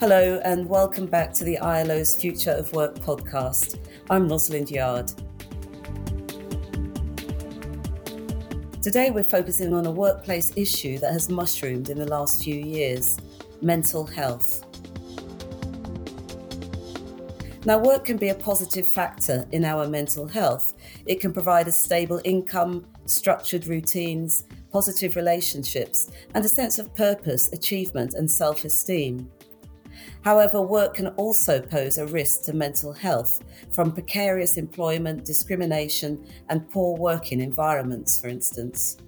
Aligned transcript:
Hello, 0.00 0.40
and 0.44 0.66
welcome 0.66 1.04
back 1.04 1.30
to 1.34 1.44
the 1.44 1.58
ILO's 1.58 2.14
Future 2.14 2.52
of 2.52 2.72
Work 2.72 2.94
podcast. 3.00 3.78
I'm 4.08 4.30
Rosalind 4.30 4.70
Yarde. 4.70 5.12
Today, 8.80 9.10
we're 9.10 9.22
focusing 9.22 9.74
on 9.74 9.84
a 9.84 9.90
workplace 9.90 10.54
issue 10.56 10.96
that 11.00 11.12
has 11.12 11.28
mushroomed 11.28 11.90
in 11.90 11.98
the 11.98 12.06
last 12.06 12.42
few 12.42 12.54
years 12.54 13.18
mental 13.60 14.06
health. 14.06 14.64
Now, 17.66 17.76
work 17.76 18.06
can 18.06 18.16
be 18.16 18.30
a 18.30 18.34
positive 18.34 18.86
factor 18.86 19.46
in 19.52 19.66
our 19.66 19.86
mental 19.86 20.26
health. 20.26 20.72
It 21.04 21.20
can 21.20 21.34
provide 21.34 21.68
a 21.68 21.72
stable 21.72 22.22
income, 22.24 22.86
structured 23.04 23.66
routines, 23.66 24.44
positive 24.72 25.14
relationships, 25.14 26.10
and 26.34 26.42
a 26.42 26.48
sense 26.48 26.78
of 26.78 26.94
purpose, 26.94 27.52
achievement, 27.52 28.14
and 28.14 28.30
self 28.30 28.64
esteem. 28.64 29.30
However, 30.22 30.60
work 30.60 30.94
can 30.94 31.08
also 31.08 31.60
pose 31.60 31.96
a 31.96 32.06
risk 32.06 32.42
to 32.44 32.52
mental 32.52 32.92
health 32.92 33.40
from 33.70 33.92
precarious 33.92 34.56
employment, 34.58 35.24
discrimination, 35.24 36.26
and 36.48 36.68
poor 36.70 36.96
working 36.96 37.40
environments, 37.40 38.20
for 38.20 38.28
instance. 38.28 38.98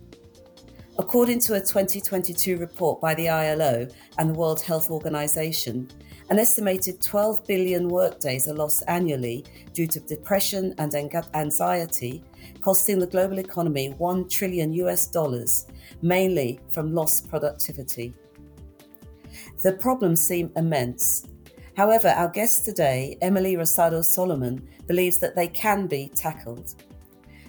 According 0.99 1.41
to 1.41 1.55
a 1.55 1.61
2022 1.61 2.57
report 2.59 3.01
by 3.01 3.15
the 3.15 3.29
ILO 3.29 3.89
and 4.19 4.31
the 4.31 4.35
World 4.35 4.61
Health 4.61 4.91
Organization, 4.91 5.89
an 6.31 6.39
estimated 6.39 7.03
12 7.03 7.47
billion 7.47 7.89
workdays 7.89 8.49
are 8.49 8.55
lost 8.55 8.83
annually 8.89 9.45
due 9.75 9.87
to 9.87 10.01
depression 10.01 10.75
and 10.79 10.95
anxiety, 11.35 12.23
costing 12.63 12.99
the 12.99 13.07
global 13.07 13.39
economy 13.39 13.91
1 13.99 14.29
trillion 14.29 14.73
US 14.75 15.07
dollars, 15.07 15.67
mainly 16.01 16.61
from 16.71 16.95
lost 16.95 17.29
productivity. 17.29 18.15
The 19.63 19.73
problems 19.75 20.27
seem 20.27 20.51
immense. 20.57 21.29
However, 21.77 22.09
our 22.09 22.29
guest 22.29 22.65
today, 22.65 23.17
Emily 23.23 23.55
Rosado 23.55 24.05
Solomon, 24.05 24.69
believes 24.89 25.19
that 25.19 25.37
they 25.37 25.47
can 25.47 25.87
be 25.87 26.11
tackled. 26.17 26.75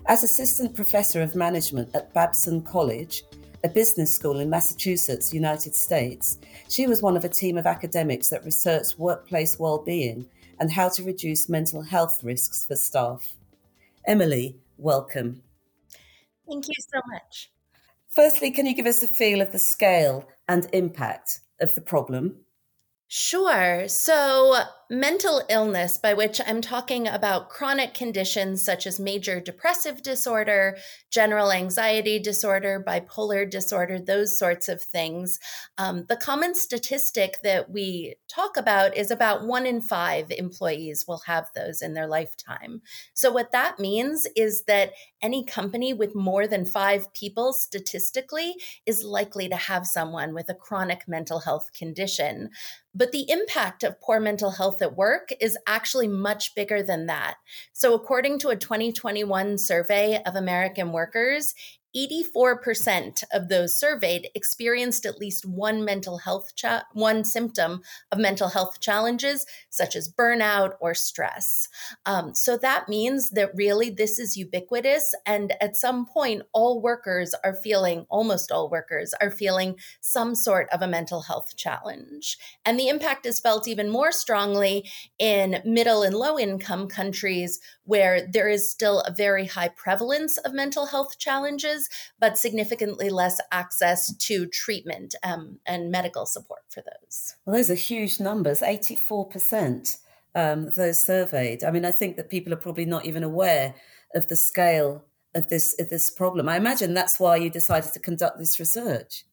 As 0.05 0.23
Assistant 0.23 0.75
Professor 0.75 1.23
of 1.23 1.36
Management 1.36 1.89
at 1.95 2.14
Babson 2.14 2.61
College, 2.61 3.23
a 3.64 3.70
business 3.70 4.14
school 4.14 4.42
in 4.42 4.50
Massachusetts, 4.50 5.33
United 5.33 5.73
States, 5.73 6.38
she 6.70 6.86
was 6.86 7.02
one 7.02 7.17
of 7.17 7.25
a 7.25 7.30
team 7.30 7.58
of 7.58 7.66
academics 7.66 8.30
that 8.30 8.45
researched 8.45 9.00
workplace 9.00 9.58
well-being 9.58 10.27
and 10.59 10.72
how 10.72 10.89
to 10.89 11.03
reduce 11.03 11.50
mental 11.50 11.81
health 11.81 12.23
risks 12.23 12.66
for 12.66 12.75
staff. 12.75 13.33
Emily, 14.05 14.55
welcome. 14.77 15.42
Thank 16.48 16.67
you 16.67 16.75
so 16.77 17.02
much. 17.08 17.52
Firstly, 18.09 18.52
can 18.52 18.67
you 18.67 18.75
give 18.75 18.86
us 18.86 19.02
a 19.02 19.08
feel 19.08 19.42
of 19.42 19.52
the 19.52 19.58
scale 19.58 20.30
and 20.48 20.67
impact 20.73 21.39
of 21.64 21.75
the 21.75 21.81
problem? 21.81 22.45
Sure. 23.08 23.88
So, 23.88 24.56
mental 24.94 25.41
illness, 25.49 25.97
by 25.97 26.13
which 26.13 26.39
I'm 26.45 26.61
talking 26.61 27.08
about 27.08 27.49
chronic 27.49 27.95
conditions 27.95 28.63
such 28.63 28.86
as 28.86 28.99
major 28.99 29.39
depressive 29.39 30.03
disorder, 30.03 30.77
general 31.09 31.52
anxiety 31.52 32.19
disorder, 32.19 32.83
bipolar 32.86 33.49
disorder, 33.49 33.99
those 33.99 34.38
sorts 34.38 34.69
of 34.69 34.83
things. 34.83 35.39
Um, 35.80 36.05
the 36.09 36.16
common 36.16 36.53
statistic 36.53 37.38
that 37.44 37.71
we 37.71 38.16
talk 38.30 38.55
about 38.55 38.95
is 38.95 39.09
about 39.09 39.47
one 39.47 39.66
in 39.66 39.81
five 39.81 40.30
employees 40.30 41.05
will 41.08 41.23
have 41.25 41.49
those 41.55 41.81
in 41.81 41.94
their 41.94 42.08
lifetime. 42.08 42.81
So, 43.16 43.31
what 43.31 43.52
that 43.52 43.80
means 43.80 44.27
is 44.36 44.64
that 44.66 44.91
any 45.23 45.44
company 45.44 45.94
with 45.94 46.14
more 46.14 46.45
than 46.45 46.66
five 46.66 47.11
people 47.14 47.52
statistically 47.52 48.55
is 48.86 49.03
likely 49.03 49.49
to 49.49 49.55
have 49.55 49.88
someone 49.88 50.36
with 50.36 50.49
a 50.49 50.53
chronic 50.55 51.08
mental 51.08 51.39
health 51.39 51.71
condition. 51.73 52.52
But 52.95 53.11
the 53.11 53.30
impact 53.30 53.83
of 53.83 53.99
poor 53.99 54.19
mental 54.19 54.52
health 54.52 54.81
work 54.89 55.30
is 55.39 55.58
actually 55.67 56.08
much 56.08 56.56
bigger 56.56 56.84
than 56.84 57.08
that. 57.08 57.36
So, 57.73 57.94
according 57.94 58.39
to 58.39 58.49
a 58.49 58.55
2021 58.55 59.58
survey 59.58 60.21
of 60.26 60.36
American 60.36 60.92
workers, 60.92 61.54
84% 61.95 63.23
of 63.31 63.49
those 63.49 63.77
surveyed 63.77 64.30
experienced 64.36 65.05
at 65.05 65.20
least 65.20 65.45
one 65.45 65.86
mental 65.86 66.20
health 66.20 66.55
cha- 66.55 66.86
one 66.93 67.23
symptom 67.23 67.81
of 68.11 68.20
mental 68.20 68.49
health 68.49 68.80
challenges 68.80 69.45
such 69.70 69.95
as 69.95 70.11
burnout 70.11 70.73
or 70.80 70.93
stress. 70.93 71.67
Um, 72.05 72.33
so 72.33 72.58
that 72.58 72.89
means 72.89 73.30
that 73.31 73.52
really 73.55 73.89
this 73.89 74.20
is 74.20 74.37
ubiquitous 74.37 75.14
and 75.26 75.54
at 75.61 75.76
some 75.76 76.05
point 76.05 76.43
all 76.52 76.81
workers 76.81 77.36
are 77.43 77.55
feeling 77.55 78.05
almost 78.10 78.52
all 78.52 78.70
workers 78.70 79.14
are 79.21 79.31
feeling 79.31 79.75
some 80.02 80.36
sort 80.36 80.67
of 80.71 80.81
a 80.81 80.87
mental 80.87 81.21
health 81.21 81.55
challenge. 81.55 82.37
And 82.65 82.80
the 82.80 82.89
impact 82.89 83.25
is 83.25 83.39
felt 83.39 83.67
even 83.67 83.89
more 83.89 84.11
strongly 84.11 84.89
in 85.20 85.61
middle 85.65 86.04
and 86.04 86.15
low 86.15 86.39
income 86.39 86.87
countries 86.87 87.60
where 87.86 88.26
there 88.26 88.48
is 88.48 88.71
still 88.71 89.02
a 89.02 89.14
very 89.14 89.45
high 89.45 89.70
prevalence 89.70 90.38
of 90.39 90.54
mental 90.54 90.86
health 90.86 91.17
challenges, 91.17 91.89
but 92.20 92.38
significantly 92.38 93.10
less 93.10 93.39
access 93.52 94.16
to 94.16 94.45
treatment 94.48 95.16
um, 95.23 95.60
and 95.66 95.92
medical 95.92 96.26
support 96.26 96.61
for 96.70 96.82
those. 96.82 97.36
Well, 97.45 97.55
those 97.55 97.70
are 97.70 97.76
huge 97.76 98.20
numbers 98.20 98.61
84% 98.61 99.98
um, 100.36 100.70
those 100.72 100.99
surveyed. 100.99 101.64
I 101.64 101.72
mean, 101.72 101.86
I 101.86 101.92
think 101.92 102.17
that 102.17 102.30
people 102.30 102.54
are 102.54 102.58
probably 102.58 102.86
not 102.86 103.05
even 103.05 103.23
aware 103.23 103.76
of 104.16 104.27
the 104.27 104.36
scale 104.36 105.04
of 105.36 105.49
this, 105.49 105.76
of 105.80 105.89
this 105.89 106.10
problem. 106.10 106.49
I 106.49 106.58
imagine 106.58 106.93
that's 106.93 107.20
why 107.20 107.38
you 107.38 107.49
decided 107.49 107.93
to 107.93 107.99
conduct 107.99 108.39
this 108.39 108.60
research. 108.60 109.26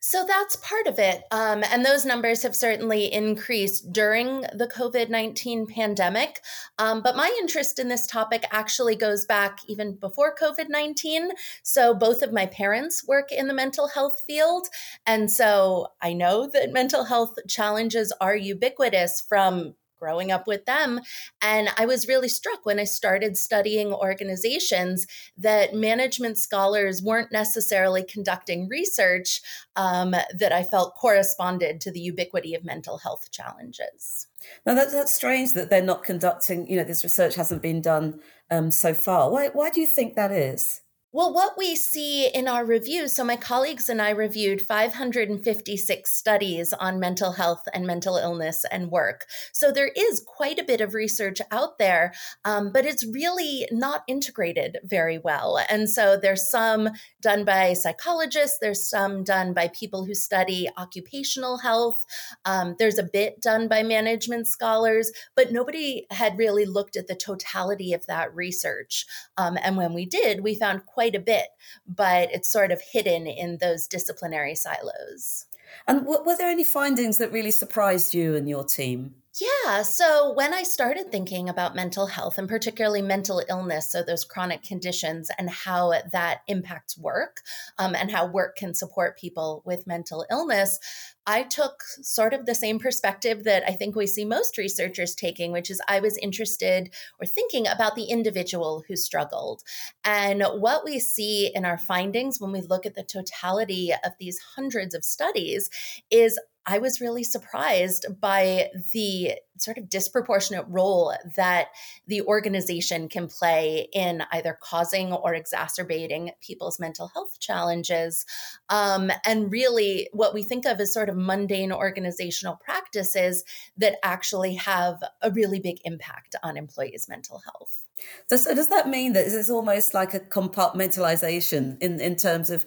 So 0.00 0.24
that's 0.24 0.56
part 0.56 0.86
of 0.86 0.98
it. 0.98 1.24
Um, 1.32 1.64
and 1.64 1.84
those 1.84 2.04
numbers 2.04 2.42
have 2.42 2.54
certainly 2.54 3.12
increased 3.12 3.92
during 3.92 4.42
the 4.52 4.70
COVID 4.72 5.10
19 5.10 5.66
pandemic. 5.66 6.40
Um, 6.78 7.02
but 7.02 7.16
my 7.16 7.34
interest 7.40 7.78
in 7.78 7.88
this 7.88 8.06
topic 8.06 8.44
actually 8.52 8.94
goes 8.94 9.26
back 9.26 9.58
even 9.66 9.96
before 9.96 10.34
COVID 10.34 10.68
19. 10.68 11.30
So 11.62 11.94
both 11.94 12.22
of 12.22 12.32
my 12.32 12.46
parents 12.46 13.06
work 13.06 13.32
in 13.32 13.48
the 13.48 13.54
mental 13.54 13.88
health 13.88 14.22
field. 14.26 14.68
And 15.04 15.30
so 15.30 15.88
I 16.00 16.12
know 16.12 16.48
that 16.52 16.72
mental 16.72 17.04
health 17.04 17.34
challenges 17.48 18.12
are 18.20 18.36
ubiquitous 18.36 19.20
from 19.20 19.74
growing 19.98 20.30
up 20.30 20.46
with 20.46 20.64
them. 20.64 21.00
And 21.42 21.68
I 21.76 21.86
was 21.86 22.08
really 22.08 22.28
struck 22.28 22.64
when 22.64 22.78
I 22.78 22.84
started 22.84 23.36
studying 23.36 23.92
organizations 23.92 25.06
that 25.36 25.74
management 25.74 26.38
scholars 26.38 27.02
weren't 27.02 27.32
necessarily 27.32 28.02
conducting 28.02 28.68
research 28.68 29.40
um, 29.76 30.10
that 30.10 30.52
I 30.52 30.62
felt 30.62 30.94
corresponded 30.94 31.80
to 31.82 31.90
the 31.90 32.00
ubiquity 32.00 32.54
of 32.54 32.64
mental 32.64 32.98
health 32.98 33.30
challenges. 33.30 34.26
Now 34.64 34.74
that, 34.74 34.92
that's 34.92 35.12
strange 35.12 35.52
that 35.54 35.70
they're 35.70 35.82
not 35.82 36.04
conducting, 36.04 36.68
you 36.68 36.76
know, 36.76 36.84
this 36.84 37.04
research 37.04 37.34
hasn't 37.34 37.62
been 37.62 37.80
done 37.80 38.20
um, 38.50 38.70
so 38.70 38.94
far. 38.94 39.30
Why, 39.30 39.48
why 39.48 39.70
do 39.70 39.80
you 39.80 39.86
think 39.86 40.14
that 40.14 40.30
is? 40.30 40.82
Well, 41.10 41.32
what 41.32 41.56
we 41.56 41.74
see 41.74 42.28
in 42.28 42.48
our 42.48 42.66
review, 42.66 43.08
so 43.08 43.24
my 43.24 43.36
colleagues 43.36 43.88
and 43.88 44.02
I 44.02 44.10
reviewed 44.10 44.60
556 44.60 46.14
studies 46.14 46.74
on 46.74 47.00
mental 47.00 47.32
health 47.32 47.62
and 47.72 47.86
mental 47.86 48.18
illness 48.18 48.66
and 48.70 48.90
work. 48.90 49.24
So 49.54 49.72
there 49.72 49.90
is 49.96 50.22
quite 50.26 50.58
a 50.58 50.64
bit 50.64 50.82
of 50.82 50.92
research 50.92 51.38
out 51.50 51.78
there, 51.78 52.12
um, 52.44 52.72
but 52.74 52.84
it's 52.84 53.06
really 53.06 53.66
not 53.72 54.02
integrated 54.06 54.80
very 54.84 55.16
well. 55.16 55.58
And 55.70 55.88
so 55.88 56.18
there's 56.20 56.50
some 56.50 56.90
done 57.22 57.46
by 57.46 57.72
psychologists, 57.72 58.58
there's 58.60 58.86
some 58.86 59.24
done 59.24 59.54
by 59.54 59.68
people 59.68 60.04
who 60.04 60.14
study 60.14 60.68
occupational 60.76 61.56
health, 61.56 62.04
um, 62.44 62.76
there's 62.78 62.98
a 62.98 63.02
bit 63.10 63.40
done 63.40 63.66
by 63.66 63.82
management 63.82 64.46
scholars, 64.46 65.10
but 65.34 65.52
nobody 65.52 66.06
had 66.10 66.36
really 66.36 66.66
looked 66.66 66.96
at 66.96 67.06
the 67.06 67.16
totality 67.16 67.94
of 67.94 68.04
that 68.08 68.34
research. 68.34 69.06
Um, 69.38 69.56
and 69.62 69.78
when 69.78 69.94
we 69.94 70.04
did, 70.04 70.42
we 70.42 70.54
found 70.54 70.84
quite 70.98 71.14
a 71.14 71.20
bit, 71.20 71.46
but 71.86 72.28
it's 72.32 72.50
sort 72.50 72.72
of 72.72 72.80
hidden 72.80 73.28
in 73.28 73.58
those 73.58 73.86
disciplinary 73.86 74.56
silos. 74.56 75.46
And 75.86 76.04
were 76.04 76.36
there 76.36 76.48
any 76.48 76.64
findings 76.64 77.18
that 77.18 77.30
really 77.30 77.52
surprised 77.52 78.14
you 78.14 78.34
and 78.34 78.48
your 78.48 78.64
team? 78.64 79.14
Yeah. 79.40 79.82
So 79.82 80.32
when 80.32 80.54
I 80.54 80.62
started 80.62 81.12
thinking 81.12 81.48
about 81.48 81.76
mental 81.76 82.06
health 82.06 82.38
and 82.38 82.48
particularly 82.48 83.02
mental 83.02 83.42
illness, 83.48 83.92
so 83.92 84.02
those 84.02 84.24
chronic 84.24 84.62
conditions 84.62 85.30
and 85.38 85.50
how 85.50 85.92
that 86.12 86.40
impacts 86.48 86.98
work 86.98 87.42
um, 87.78 87.94
and 87.94 88.10
how 88.10 88.26
work 88.26 88.56
can 88.56 88.74
support 88.74 89.18
people 89.18 89.62
with 89.64 89.86
mental 89.86 90.24
illness, 90.30 90.80
I 91.26 91.42
took 91.42 91.82
sort 92.00 92.32
of 92.32 92.46
the 92.46 92.54
same 92.54 92.78
perspective 92.78 93.44
that 93.44 93.62
I 93.68 93.72
think 93.72 93.94
we 93.94 94.06
see 94.06 94.24
most 94.24 94.56
researchers 94.56 95.14
taking, 95.14 95.52
which 95.52 95.70
is 95.70 95.80
I 95.86 96.00
was 96.00 96.16
interested 96.16 96.92
or 97.20 97.26
thinking 97.26 97.66
about 97.68 97.96
the 97.96 98.04
individual 98.04 98.82
who 98.88 98.96
struggled. 98.96 99.62
And 100.04 100.42
what 100.42 100.86
we 100.86 100.98
see 100.98 101.52
in 101.54 101.66
our 101.66 101.76
findings 101.76 102.40
when 102.40 102.50
we 102.50 102.62
look 102.62 102.86
at 102.86 102.94
the 102.94 103.04
totality 103.04 103.92
of 103.92 104.12
these 104.18 104.40
hundreds 104.56 104.94
of 104.94 105.04
studies 105.04 105.68
is 106.10 106.38
I 106.70 106.78
was 106.78 107.00
really 107.00 107.24
surprised 107.24 108.04
by 108.20 108.68
the 108.92 109.32
sort 109.56 109.78
of 109.78 109.88
disproportionate 109.88 110.66
role 110.68 111.14
that 111.34 111.68
the 112.06 112.20
organization 112.22 113.08
can 113.08 113.26
play 113.26 113.88
in 113.94 114.22
either 114.32 114.58
causing 114.62 115.10
or 115.14 115.32
exacerbating 115.34 116.32
people's 116.42 116.78
mental 116.78 117.08
health 117.08 117.40
challenges. 117.40 118.26
Um, 118.68 119.10
and 119.24 119.50
really, 119.50 120.10
what 120.12 120.34
we 120.34 120.42
think 120.42 120.66
of 120.66 120.78
as 120.78 120.92
sort 120.92 121.08
of 121.08 121.16
mundane 121.16 121.72
organizational 121.72 122.56
practices 122.56 123.44
that 123.78 123.96
actually 124.02 124.54
have 124.56 125.02
a 125.22 125.30
really 125.30 125.60
big 125.60 125.78
impact 125.84 126.36
on 126.42 126.58
employees' 126.58 127.08
mental 127.08 127.40
health. 127.46 127.86
So, 128.28 128.54
does 128.54 128.68
that 128.68 128.88
mean 128.90 129.14
that 129.14 129.26
it's 129.26 129.48
almost 129.48 129.94
like 129.94 130.12
a 130.12 130.20
compartmentalization 130.20 131.78
in, 131.80 131.98
in 131.98 132.14
terms 132.14 132.50
of 132.50 132.66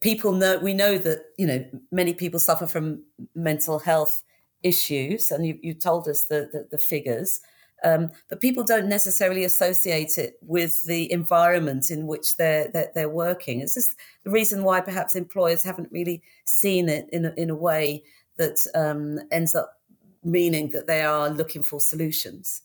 people 0.00 0.32
know 0.32 0.58
we 0.58 0.74
know 0.74 0.98
that 0.98 1.24
you 1.38 1.46
know 1.46 1.64
many 1.90 2.14
people 2.14 2.40
suffer 2.40 2.66
from 2.66 3.02
mental 3.34 3.78
health 3.78 4.22
issues, 4.62 5.30
and 5.30 5.46
you, 5.46 5.58
you 5.62 5.74
told 5.74 6.08
us 6.08 6.24
the 6.24 6.48
the, 6.52 6.68
the 6.70 6.78
figures. 6.78 7.40
Um, 7.84 8.10
but 8.30 8.40
people 8.40 8.64
don't 8.64 8.88
necessarily 8.88 9.44
associate 9.44 10.16
it 10.16 10.38
with 10.40 10.86
the 10.86 11.12
environment 11.12 11.90
in 11.90 12.06
which 12.06 12.36
they're 12.36 12.68
they're, 12.68 12.90
they're 12.94 13.08
working. 13.08 13.60
It's 13.60 13.74
the 14.24 14.30
reason 14.30 14.64
why 14.64 14.80
perhaps 14.80 15.14
employers 15.14 15.62
haven't 15.62 15.92
really 15.92 16.22
seen 16.44 16.88
it 16.88 17.06
in 17.12 17.26
a, 17.26 17.34
in 17.36 17.50
a 17.50 17.54
way 17.54 18.02
that 18.38 18.58
um, 18.74 19.20
ends 19.30 19.54
up 19.54 19.74
meaning 20.24 20.70
that 20.70 20.86
they 20.86 21.02
are 21.02 21.30
looking 21.30 21.62
for 21.62 21.80
solutions. 21.80 22.62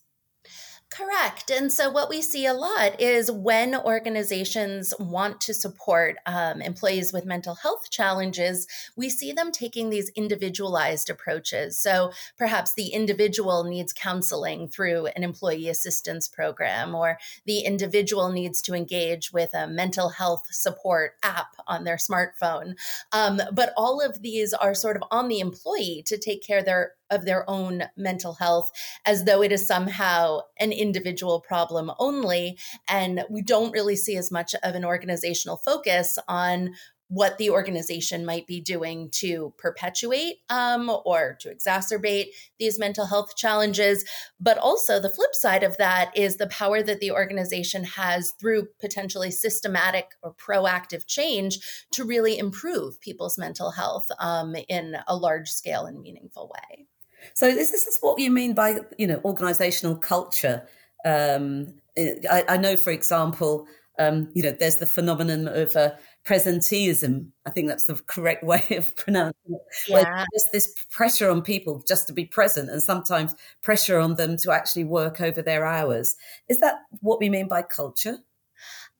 Correct. 0.92 1.50
And 1.50 1.72
so, 1.72 1.90
what 1.90 2.10
we 2.10 2.22
see 2.22 2.46
a 2.46 2.54
lot 2.54 3.00
is 3.00 3.32
when 3.32 3.74
organizations 3.76 4.94
want 5.00 5.40
to 5.40 5.54
support 5.54 6.18
um, 6.26 6.62
employees 6.62 7.14
with 7.14 7.24
mental 7.24 7.56
health 7.56 7.90
challenges, 7.90 8.68
we 8.98 9.10
see 9.10 9.32
them 9.32 9.54
taking 9.54 9.90
these 9.90 10.10
individualized 10.18 11.10
approaches. 11.10 11.78
So, 11.78 12.12
perhaps 12.38 12.74
the 12.74 12.90
individual 12.90 13.64
needs 13.64 13.94
counseling 13.94 14.68
through 14.68 15.06
an 15.16 15.24
employee 15.24 15.70
assistance 15.70 16.28
program, 16.28 16.94
or 16.94 17.18
the 17.46 17.60
individual 17.62 18.30
needs 18.30 18.62
to 18.64 18.74
engage 18.74 19.32
with 19.32 19.54
a 19.54 19.68
mental 19.68 20.10
health 20.10 20.44
support 20.52 21.14
app 21.24 21.56
on 21.68 21.86
their 21.86 21.96
smartphone. 21.96 22.76
Um, 23.14 23.42
but 23.54 23.72
all 23.78 24.02
of 24.02 24.22
these 24.22 24.54
are 24.54 24.74
sort 24.74 24.98
of 24.98 25.04
on 25.10 25.30
the 25.30 25.40
employee 25.40 26.04
to 26.08 26.18
take 26.18 26.46
care 26.46 26.60
of 26.60 26.66
their 26.66 26.96
of 27.12 27.26
their 27.26 27.48
own 27.50 27.84
mental 27.96 28.34
health 28.34 28.72
as 29.06 29.26
though 29.26 29.44
it 29.44 29.52
is 29.52 29.66
somehow 29.66 30.40
an 30.60 30.72
individual 30.72 31.40
problem 31.40 31.92
only. 32.00 32.58
And 32.88 33.24
we 33.30 33.42
don't 33.42 33.72
really 33.72 33.96
see 33.96 34.18
as 34.18 34.32
much 34.32 34.56
of 34.64 34.76
an 34.76 34.86
organizational 34.86 35.58
focus 35.58 36.18
on 36.28 36.72
what 37.12 37.38
the 37.38 37.50
organization 37.50 38.26
might 38.26 38.48
be 38.48 38.62
doing 38.62 39.10
to 39.12 39.54
perpetuate 39.58 40.38
um, 40.50 40.90
or 41.04 41.38
to 41.42 41.54
exacerbate 41.54 42.28
these 42.58 42.80
mental 42.80 43.06
health 43.06 43.36
challenges. 43.36 44.06
But 44.40 44.58
also, 44.58 44.98
the 44.98 45.10
flip 45.10 45.36
side 45.36 45.62
of 45.62 45.76
that 45.76 46.16
is 46.16 46.38
the 46.38 46.48
power 46.48 46.82
that 46.82 47.02
the 47.02 47.12
organization 47.12 47.84
has 47.84 48.32
through 48.40 48.70
potentially 48.80 49.30
systematic 49.30 50.12
or 50.24 50.34
proactive 50.34 51.06
change 51.06 51.60
to 51.92 52.06
really 52.06 52.38
improve 52.38 53.02
people's 53.02 53.38
mental 53.38 53.72
health 53.72 54.08
um, 54.18 54.56
in 54.70 54.96
a 55.06 55.18
large 55.18 55.50
scale 55.50 55.86
and 55.88 56.02
meaningful 56.02 56.50
way. 56.50 56.88
So 57.34 57.48
is 57.48 57.72
this 57.72 57.98
what 58.02 58.20
you 58.20 58.32
mean 58.32 58.54
by 58.54 58.80
you 58.98 59.08
know 59.08 59.22
organizational 59.26 59.96
culture? 59.96 60.68
Um, 61.06 61.74
I, 61.98 62.46
I, 62.48 62.58
know, 62.58 62.78
for 62.78 62.92
example, 62.92 63.68
um, 64.00 64.30
you 64.34 64.44
know, 64.44 64.52
there's 64.52 64.78
the 64.78 64.86
phenomenon 64.86 65.48
of 65.48 65.76
uh, 65.76 65.92
presenteeism. 66.26 67.28
I 67.46 67.50
think 67.50 67.68
that's 67.68 67.86
the 67.86 67.96
correct 68.08 68.44
way 68.52 68.64
of 68.72 68.96
pronouncing 68.96 69.34
it. 69.50 69.62
Yeah. 69.88 70.26
there's 70.32 70.46
this 70.52 70.86
pressure 70.90 71.30
on 71.30 71.42
people 71.42 71.84
just 71.88 72.08
to 72.08 72.14
be 72.14 72.26
present, 72.26 72.70
and 72.70 72.82
sometimes 72.82 73.36
pressure 73.62 74.00
on 74.00 74.16
them 74.16 74.38
to 74.38 74.52
actually 74.52 74.86
work 74.86 75.22
over 75.22 75.42
their 75.42 75.66
hours. 75.66 76.16
Is 76.50 76.60
that 76.60 76.82
what 77.02 77.20
we 77.20 77.30
mean 77.30 77.48
by 77.48 77.62
culture? 77.64 78.18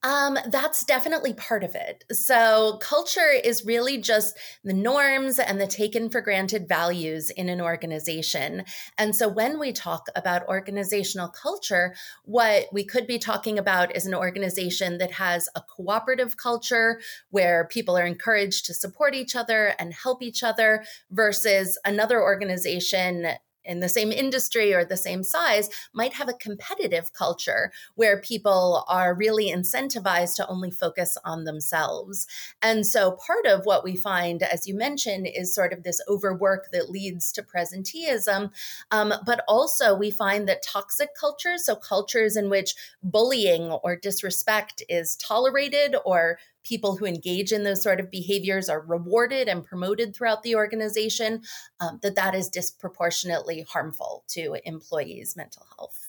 Um, 0.04 0.36
that's 0.48 0.84
definitely 0.84 1.32
part 1.34 1.62
of 1.62 1.76
it. 1.76 2.04
So, 2.10 2.78
culture 2.80 3.30
is 3.30 3.64
really 3.64 3.98
just 3.98 4.36
the 4.64 4.72
norms 4.72 5.38
and 5.38 5.60
the 5.60 5.66
taken 5.68 6.10
for 6.10 6.20
granted 6.20 6.66
values 6.68 7.30
in 7.30 7.48
an 7.48 7.60
organization. 7.60 8.64
And 8.98 9.14
so, 9.14 9.28
when 9.28 9.60
we 9.60 9.72
talk 9.72 10.08
about 10.16 10.48
organizational 10.48 11.28
culture, 11.28 11.94
what 12.24 12.64
we 12.72 12.84
could 12.84 13.06
be 13.06 13.18
talking 13.18 13.60
about 13.60 13.94
is 13.94 14.04
an 14.04 14.14
organization 14.14 14.98
that 14.98 15.12
has 15.12 15.48
a 15.54 15.62
cooperative 15.62 16.36
culture 16.36 17.00
where 17.30 17.68
people 17.68 17.96
are 17.96 18.06
encouraged 18.06 18.66
to 18.66 18.74
support 18.74 19.14
each 19.14 19.36
other 19.36 19.74
and 19.78 19.94
help 19.94 20.20
each 20.20 20.42
other 20.42 20.84
versus 21.12 21.78
another 21.84 22.20
organization 22.20 23.28
in 23.64 23.80
the 23.80 23.88
same 23.88 24.12
industry 24.12 24.74
or 24.74 24.84
the 24.84 24.96
same 24.96 25.22
size 25.22 25.68
might 25.92 26.14
have 26.14 26.28
a 26.28 26.34
competitive 26.34 27.12
culture 27.12 27.72
where 27.94 28.20
people 28.20 28.84
are 28.88 29.14
really 29.14 29.50
incentivized 29.50 30.36
to 30.36 30.48
only 30.48 30.70
focus 30.70 31.16
on 31.24 31.44
themselves. 31.44 32.26
And 32.60 32.86
so 32.86 33.12
part 33.12 33.46
of 33.46 33.64
what 33.64 33.84
we 33.84 33.96
find, 33.96 34.42
as 34.42 34.66
you 34.66 34.74
mentioned, 34.74 35.28
is 35.32 35.54
sort 35.54 35.72
of 35.72 35.82
this 35.82 36.00
overwork 36.08 36.70
that 36.72 36.90
leads 36.90 37.32
to 37.32 37.42
presenteeism. 37.42 38.50
Um, 38.90 39.14
but 39.24 39.44
also 39.48 39.94
we 39.94 40.10
find 40.10 40.48
that 40.48 40.62
toxic 40.62 41.10
cultures, 41.18 41.66
so 41.66 41.76
cultures 41.76 42.36
in 42.36 42.50
which 42.50 42.74
bullying 43.02 43.70
or 43.82 43.96
disrespect 43.96 44.82
is 44.88 45.16
tolerated 45.16 45.96
or 46.04 46.38
people 46.64 46.96
who 46.96 47.04
engage 47.04 47.52
in 47.52 47.64
those 47.64 47.82
sort 47.82 48.00
of 48.00 48.10
behaviors 48.10 48.68
are 48.68 48.80
rewarded 48.80 49.48
and 49.48 49.64
promoted 49.64 50.14
throughout 50.14 50.42
the 50.42 50.54
organization, 50.54 51.42
um, 51.80 51.98
that 52.02 52.14
that 52.14 52.34
is 52.34 52.48
disproportionately 52.48 53.64
harmful 53.68 54.24
to 54.28 54.56
employees' 54.64 55.36
mental 55.36 55.66
health. 55.76 56.08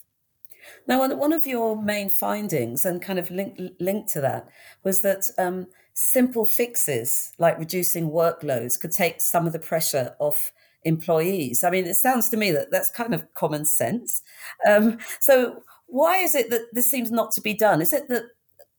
Now, 0.88 1.08
one 1.16 1.34
of 1.34 1.46
your 1.46 1.82
main 1.82 2.10
findings, 2.10 2.86
and 2.86 3.02
kind 3.02 3.20
of 3.20 3.30
linked 3.32 3.60
linked 3.80 4.10
to 4.14 4.22
that, 4.22 4.50
was 4.84 5.02
that 5.02 5.30
um, 5.38 5.68
simple 5.94 6.46
fixes 6.46 7.34
like 7.38 7.60
reducing 7.60 8.10
workloads 8.10 8.80
could 8.80 8.92
take 8.92 9.22
some 9.22 9.46
of 9.46 9.54
the 9.54 9.60
pressure 9.60 10.16
off 10.20 10.52
employees. 10.84 11.64
I 11.64 11.70
mean, 11.70 11.86
it 11.86 11.96
sounds 11.96 12.30
to 12.30 12.38
me 12.38 12.52
that 12.52 12.72
that's 12.72 12.90
kind 12.90 13.14
of 13.14 13.34
common 13.34 13.66
sense. 13.66 14.22
Um, 14.68 14.98
so, 15.20 15.64
why 15.88 16.18
is 16.18 16.36
it 16.36 16.50
that 16.50 16.74
this 16.74 16.90
seems 16.90 17.12
not 17.12 17.32
to 17.34 17.42
be 17.42 17.54
done? 17.54 17.82
Is 17.82 17.94
it 17.94 18.10
that 18.10 18.24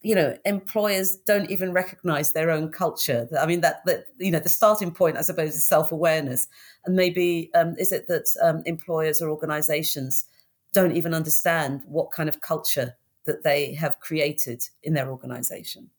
you 0.05 0.15
know 0.15 0.37
employers 0.45 1.17
don't 1.27 1.51
even 1.51 1.73
recognize 1.73 2.33
their 2.33 2.51
own 2.51 2.71
culture 2.71 3.27
i 3.41 3.47
mean 3.47 3.62
that 3.62 3.85
that 3.87 4.05
you 4.19 4.31
know 4.31 4.39
the 4.39 4.49
starting 4.49 4.93
point 4.93 5.17
i 5.17 5.23
suppose 5.23 5.55
is 5.55 5.67
self-awareness 5.67 6.47
and 6.85 6.95
maybe 6.95 7.51
um, 7.55 7.75
is 7.79 7.91
it 7.91 8.06
that 8.06 8.27
um, 8.43 8.62
employers 8.67 9.21
or 9.21 9.31
organizations 9.31 10.27
don't 10.73 10.97
even 10.97 11.15
understand 11.15 11.83
what 11.87 12.11
kind 12.11 12.29
of 12.29 12.41
culture 12.41 12.95
that 13.25 13.43
they 13.43 13.73
have 13.73 13.99
created 14.01 14.62
in 14.83 14.93
their 14.93 15.11
organization 15.11 15.91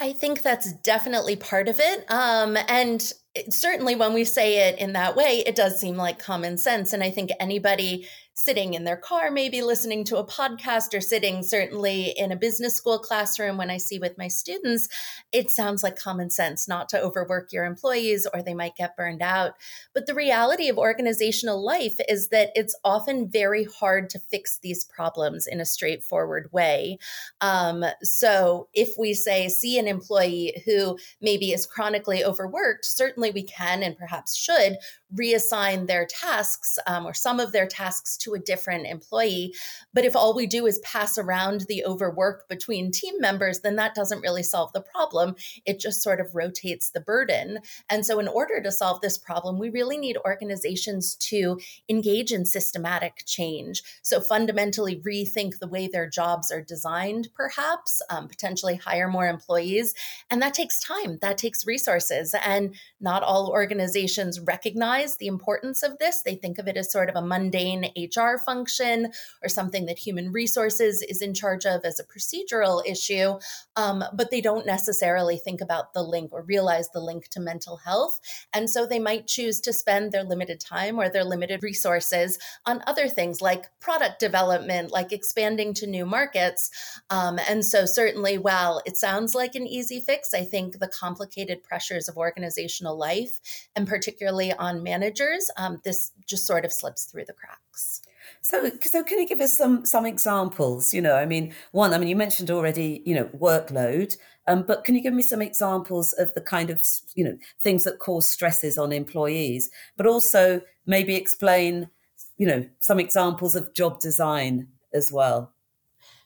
I 0.00 0.12
think 0.12 0.42
that's 0.42 0.72
definitely 0.72 1.36
part 1.36 1.68
of 1.68 1.78
it. 1.78 2.04
Um, 2.10 2.58
and 2.66 3.12
it, 3.36 3.52
certainly 3.52 3.94
when 3.94 4.12
we 4.12 4.24
say 4.24 4.68
it 4.68 4.80
in 4.80 4.94
that 4.94 5.14
way, 5.14 5.44
it 5.46 5.54
does 5.54 5.78
seem 5.78 5.96
like 5.96 6.18
common 6.18 6.58
sense. 6.58 6.92
And 6.92 7.04
I 7.04 7.10
think 7.10 7.30
anybody 7.38 8.08
sitting 8.34 8.74
in 8.74 8.84
their 8.84 8.96
car, 8.96 9.30
maybe 9.30 9.62
listening 9.62 10.04
to 10.04 10.16
a 10.16 10.26
podcast, 10.26 10.94
or 10.94 11.00
sitting 11.00 11.42
certainly 11.42 12.14
in 12.16 12.32
a 12.32 12.36
business 12.36 12.74
school 12.74 12.98
classroom 12.98 13.56
when 13.56 13.70
I 13.70 13.76
see 13.76 13.98
with 13.98 14.16
my 14.16 14.28
students, 14.28 14.88
it 15.32 15.50
sounds 15.50 15.82
like 15.82 15.96
common 15.96 16.30
sense 16.30 16.66
not 16.66 16.88
to 16.90 17.00
overwork 17.00 17.52
your 17.52 17.64
employees 17.64 18.26
or 18.32 18.42
they 18.42 18.54
might 18.54 18.76
get 18.76 18.96
burned 18.96 19.22
out. 19.22 19.52
But 19.94 20.06
the 20.06 20.14
reality 20.14 20.68
of 20.68 20.78
organizational 20.78 21.62
life 21.62 21.96
is 22.08 22.28
that 22.28 22.50
it's 22.54 22.74
often 22.84 23.28
very 23.28 23.64
hard 23.64 24.08
to 24.10 24.18
fix 24.18 24.58
these 24.58 24.84
problems 24.84 25.46
in 25.46 25.60
a 25.60 25.66
straightforward 25.66 26.50
way. 26.52 26.98
Um, 27.40 27.84
so 28.02 28.68
if 28.72 28.94
we 28.98 29.14
say, 29.14 29.48
see 29.48 29.78
an 29.78 29.86
employee 29.86 30.62
who 30.64 30.98
maybe 31.20 31.52
is 31.52 31.66
chronically 31.66 32.24
overworked, 32.24 32.84
certainly 32.84 33.30
we 33.30 33.42
can 33.42 33.82
and 33.82 33.96
perhaps 33.96 34.34
should 34.36 34.76
reassign 35.14 35.86
their 35.86 36.06
tasks 36.06 36.78
um, 36.86 37.06
or 37.06 37.14
some 37.14 37.40
of 37.40 37.52
their 37.52 37.66
tasks 37.66 38.16
to 38.18 38.34
a 38.34 38.38
different 38.38 38.86
employee. 38.86 39.54
But 39.92 40.04
if 40.04 40.16
all 40.16 40.34
we 40.34 40.46
do 40.46 40.66
is 40.66 40.78
pass 40.80 41.18
around 41.18 41.62
the 41.68 41.84
overwork 41.84 42.48
between 42.48 42.90
team 42.90 43.14
members, 43.18 43.60
then 43.60 43.76
that 43.76 43.94
doesn't 43.94 44.22
really 44.22 44.42
solve 44.42 44.72
the 44.72 44.80
problem. 44.80 45.34
It 45.66 45.80
just 45.80 46.02
sort 46.02 46.20
of 46.20 46.34
rotates 46.34 46.90
the 46.90 47.00
burden. 47.00 47.58
And 47.90 48.06
so, 48.06 48.18
in 48.18 48.28
order 48.28 48.60
to 48.62 48.72
solve 48.72 49.00
this 49.00 49.18
problem, 49.18 49.58
we 49.58 49.70
really 49.70 49.98
need 49.98 50.16
organizations 50.24 51.14
to 51.16 51.60
engage 51.88 52.32
in 52.32 52.44
systematic 52.44 53.22
change. 53.26 53.82
So, 54.02 54.20
fundamentally 54.20 55.00
rethink 55.00 55.58
the 55.58 55.68
way 55.68 55.88
their 55.88 56.08
jobs 56.08 56.50
are 56.50 56.62
designed, 56.62 57.28
perhaps, 57.34 58.00
um, 58.08 58.28
potentially 58.28 58.76
hire 58.76 59.08
more 59.08 59.28
employees. 59.28 59.94
And 60.30 60.40
that 60.40 60.54
takes 60.54 60.78
time, 60.78 61.18
that 61.20 61.38
takes 61.38 61.66
resources. 61.66 62.34
And 62.44 62.74
not 63.00 63.22
all 63.22 63.50
organizations 63.50 64.40
recognize 64.40 65.01
the 65.16 65.26
importance 65.26 65.82
of 65.82 65.98
this. 65.98 66.22
They 66.22 66.34
think 66.34 66.58
of 66.58 66.68
it 66.68 66.76
as 66.76 66.90
sort 66.90 67.10
of 67.10 67.16
a 67.16 67.26
mundane 67.26 67.90
HR 67.96 68.38
function 68.44 69.12
or 69.42 69.48
something 69.48 69.86
that 69.86 69.98
human 69.98 70.32
resources 70.32 71.02
is 71.02 71.20
in 71.20 71.34
charge 71.34 71.66
of 71.66 71.84
as 71.84 72.00
a 72.00 72.04
procedural 72.04 72.82
issue, 72.86 73.38
um, 73.76 74.04
but 74.14 74.30
they 74.30 74.40
don't 74.40 74.66
necessarily 74.66 75.36
think 75.36 75.60
about 75.60 75.94
the 75.94 76.02
link 76.02 76.32
or 76.32 76.42
realize 76.42 76.88
the 76.90 77.00
link 77.00 77.28
to 77.28 77.40
mental 77.40 77.78
health. 77.78 78.20
And 78.54 78.70
so 78.70 78.86
they 78.86 78.98
might 78.98 79.26
choose 79.26 79.60
to 79.62 79.72
spend 79.72 80.12
their 80.12 80.24
limited 80.24 80.60
time 80.60 80.98
or 80.98 81.08
their 81.08 81.24
limited 81.24 81.62
resources 81.62 82.38
on 82.64 82.82
other 82.86 83.08
things 83.08 83.40
like 83.40 83.68
product 83.80 84.20
development, 84.20 84.90
like 84.90 85.12
expanding 85.12 85.74
to 85.74 85.86
new 85.86 86.06
markets. 86.06 86.70
Um, 87.10 87.38
and 87.48 87.64
so, 87.64 87.86
certainly, 87.86 88.38
while 88.38 88.82
it 88.86 88.96
sounds 88.96 89.34
like 89.34 89.54
an 89.54 89.66
easy 89.66 90.00
fix, 90.00 90.34
I 90.34 90.44
think 90.44 90.78
the 90.78 90.88
complicated 90.88 91.62
pressures 91.62 92.08
of 92.08 92.16
organizational 92.16 92.96
life, 92.96 93.40
and 93.74 93.86
particularly 93.86 94.52
on 94.52 94.82
managers, 94.92 95.50
um, 95.56 95.80
this 95.84 96.12
just 96.26 96.46
sort 96.46 96.64
of 96.64 96.72
slips 96.72 97.04
through 97.04 97.24
the 97.26 97.32
cracks. 97.32 98.02
So, 98.40 98.70
so 98.80 99.02
can 99.02 99.18
you 99.20 99.26
give 99.26 99.40
us 99.40 99.56
some 99.56 99.84
some 99.86 100.06
examples? 100.06 100.94
You 100.94 101.02
know, 101.02 101.16
I 101.16 101.26
mean, 101.26 101.54
one, 101.72 101.92
I 101.92 101.98
mean, 101.98 102.08
you 102.08 102.16
mentioned 102.16 102.50
already, 102.50 103.02
you 103.04 103.14
know, 103.14 103.26
workload, 103.46 104.16
um, 104.46 104.64
but 104.66 104.84
can 104.84 104.94
you 104.94 105.02
give 105.02 105.14
me 105.14 105.22
some 105.22 105.42
examples 105.42 106.12
of 106.14 106.32
the 106.34 106.40
kind 106.40 106.70
of 106.70 106.82
you 107.14 107.24
know 107.24 107.36
things 107.60 107.84
that 107.84 107.98
cause 107.98 108.30
stresses 108.30 108.78
on 108.78 108.92
employees, 108.92 109.70
but 109.96 110.06
also 110.06 110.60
maybe 110.86 111.14
explain, 111.16 111.88
you 112.36 112.46
know, 112.46 112.68
some 112.78 113.00
examples 113.00 113.56
of 113.56 113.74
job 113.74 114.00
design 114.00 114.68
as 114.92 115.10
well? 115.12 115.52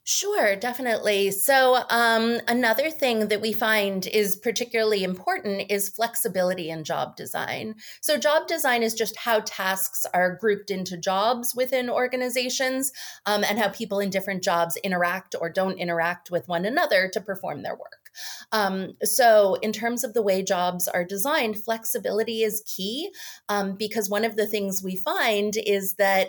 Sure, 0.09 0.55
definitely. 0.55 1.33
So, 1.33 1.83
um, 1.91 2.39
another 2.47 2.91
thing 2.93 3.27
that 3.27 3.41
we 3.41 3.53
find 3.53 4.07
is 4.07 4.37
particularly 4.37 5.03
important 5.03 5.69
is 5.69 5.89
flexibility 5.89 6.71
in 6.71 6.85
job 6.85 7.17
design. 7.17 7.75
So, 8.03 8.17
job 8.17 8.47
design 8.47 8.85
is 8.85 8.95
just 8.95 9.17
how 9.17 9.41
tasks 9.45 10.07
are 10.15 10.37
grouped 10.37 10.71
into 10.71 10.97
jobs 10.97 11.55
within 11.57 11.91
organizations 11.91 12.93
um, 13.27 13.43
and 13.43 13.59
how 13.59 13.69
people 13.71 13.99
in 13.99 14.11
different 14.11 14.45
jobs 14.45 14.77
interact 14.85 15.35
or 15.41 15.51
don't 15.51 15.77
interact 15.79 16.31
with 16.31 16.47
one 16.47 16.65
another 16.65 17.11
to 17.13 17.21
perform 17.21 17.65
their 17.65 17.75
work. 17.75 18.11
Um, 18.53 18.93
so, 19.03 19.55
in 19.57 19.73
terms 19.73 20.05
of 20.05 20.15
the 20.15 20.23
way 20.23 20.43
jobs 20.43 20.89
are 20.89 21.05
designed, 21.05 21.63
flexibility 21.63 22.43
is 22.43 22.63
key 22.67 23.11
um, 23.49 23.75
because 23.77 24.09
one 24.09 24.25
of 24.25 24.37
the 24.37 24.47
things 24.47 24.83
we 24.83 24.97
find 24.97 25.55
is 25.57 25.95
that 25.95 26.29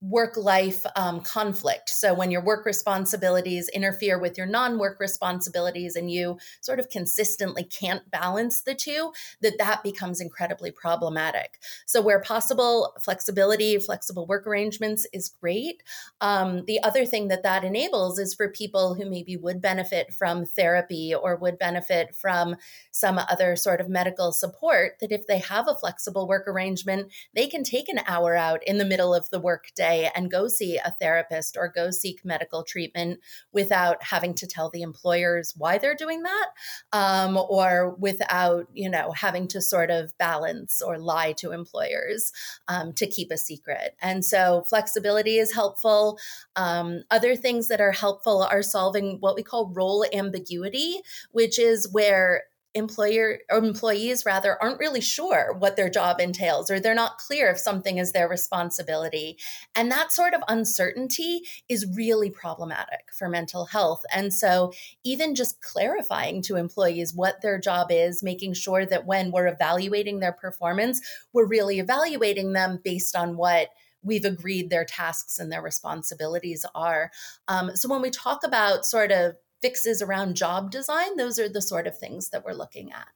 work 0.00 0.36
life 0.36 0.86
um, 0.94 1.20
conflict. 1.20 1.88
So, 1.88 2.14
when 2.14 2.30
your 2.30 2.42
work 2.42 2.64
responsibilities 2.64 3.68
interfere 3.70 4.18
with 4.18 4.38
your 4.38 4.46
non 4.46 4.78
work 4.78 5.00
responsibilities 5.00 5.96
and 5.96 6.10
you 6.10 6.38
sort 6.60 6.78
of 6.78 6.88
consistently 6.88 7.64
can't 7.64 8.08
balance 8.10 8.62
the 8.62 8.74
two, 8.74 9.12
that 9.40 9.58
that 9.58 9.82
becomes 9.82 10.20
incredibly 10.20 10.70
problematic. 10.70 11.58
So, 11.86 12.00
where 12.00 12.20
possible, 12.20 12.94
flexibility, 13.00 13.78
flexible 13.78 14.26
work 14.26 14.46
arrangements 14.46 15.06
is 15.12 15.30
great. 15.40 15.82
Um, 16.20 16.64
the 16.66 16.80
other 16.82 17.04
thing 17.04 17.28
that 17.28 17.42
that 17.42 17.64
enables 17.64 18.20
is 18.20 18.34
for 18.34 18.48
people 18.48 18.94
who 18.94 19.08
maybe 19.10 19.36
would 19.36 19.60
benefit 19.60 20.14
from 20.14 20.44
therapy 20.44 21.12
or 21.12 21.34
would 21.36 21.58
benefit 21.58 22.14
from 22.14 22.54
some 22.92 23.18
other 23.18 23.56
sort 23.56 23.80
of 23.80 23.88
medical 23.88 24.30
support, 24.30 24.92
that 25.00 25.10
if 25.10 25.26
they 25.26 25.38
have 25.38 25.66
a 25.66 25.74
flexible 25.74 26.28
work 26.28 26.46
arrangement, 26.46 27.10
they 27.34 27.48
can 27.48 27.64
take 27.64 27.88
an 27.88 28.00
hour 28.06 28.36
out 28.36 28.62
in 28.64 28.78
the 28.78 28.84
middle 28.84 29.12
of 29.12 29.28
the 29.30 29.40
workday 29.40 29.87
and 30.14 30.30
go 30.30 30.48
see 30.48 30.76
a 30.76 30.94
therapist 31.00 31.56
or 31.56 31.68
go 31.68 31.90
seek 31.90 32.24
medical 32.24 32.62
treatment 32.62 33.20
without 33.52 34.02
having 34.02 34.34
to 34.34 34.46
tell 34.46 34.70
the 34.70 34.82
employers 34.82 35.54
why 35.56 35.78
they're 35.78 35.94
doing 35.94 36.22
that 36.22 36.48
um, 36.92 37.36
or 37.36 37.96
without, 37.98 38.66
you 38.72 38.88
know, 38.88 39.12
having 39.12 39.48
to 39.48 39.60
sort 39.60 39.90
of 39.90 40.16
balance 40.18 40.82
or 40.82 40.98
lie 40.98 41.32
to 41.32 41.52
employers 41.52 42.32
um, 42.68 42.92
to 42.92 43.06
keep 43.06 43.30
a 43.30 43.36
secret. 43.36 43.96
And 44.00 44.24
so 44.24 44.64
flexibility 44.68 45.38
is 45.38 45.54
helpful. 45.54 46.18
Um, 46.56 47.02
other 47.10 47.36
things 47.36 47.68
that 47.68 47.80
are 47.80 47.92
helpful 47.92 48.42
are 48.42 48.62
solving 48.62 49.18
what 49.20 49.36
we 49.36 49.42
call 49.42 49.72
role 49.74 50.04
ambiguity, 50.12 51.00
which 51.32 51.58
is 51.58 51.88
where 51.92 52.44
employer 52.74 53.38
or 53.50 53.58
employees 53.58 54.24
rather 54.26 54.62
aren't 54.62 54.78
really 54.78 55.00
sure 55.00 55.54
what 55.58 55.76
their 55.76 55.88
job 55.88 56.20
entails 56.20 56.70
or 56.70 56.78
they're 56.78 56.94
not 56.94 57.18
clear 57.18 57.50
if 57.50 57.58
something 57.58 57.98
is 57.98 58.12
their 58.12 58.28
responsibility 58.28 59.38
and 59.74 59.90
that 59.90 60.12
sort 60.12 60.34
of 60.34 60.42
uncertainty 60.48 61.40
is 61.68 61.86
really 61.96 62.30
problematic 62.30 63.10
for 63.12 63.28
mental 63.28 63.64
health 63.64 64.02
and 64.12 64.32
so 64.34 64.72
even 65.02 65.34
just 65.34 65.60
clarifying 65.62 66.42
to 66.42 66.56
employees 66.56 67.14
what 67.14 67.40
their 67.40 67.58
job 67.58 67.88
is 67.90 68.22
making 68.22 68.52
sure 68.52 68.84
that 68.84 69.06
when 69.06 69.30
we're 69.30 69.46
evaluating 69.46 70.20
their 70.20 70.32
performance 70.32 71.00
we're 71.32 71.46
really 71.46 71.78
evaluating 71.78 72.52
them 72.52 72.78
based 72.84 73.16
on 73.16 73.36
what 73.36 73.68
we've 74.02 74.24
agreed 74.24 74.70
their 74.70 74.84
tasks 74.84 75.38
and 75.38 75.50
their 75.50 75.62
responsibilities 75.62 76.64
are. 76.74 77.10
Um, 77.48 77.74
so 77.74 77.88
when 77.88 78.00
we 78.00 78.10
talk 78.10 78.44
about 78.44 78.86
sort 78.86 79.10
of 79.10 79.34
fixes 79.60 80.02
around 80.02 80.36
job 80.36 80.70
design, 80.70 81.16
those 81.16 81.38
are 81.38 81.48
the 81.48 81.62
sort 81.62 81.86
of 81.86 81.98
things 81.98 82.30
that 82.30 82.44
we're 82.44 82.52
looking 82.52 82.92
at. 82.92 83.08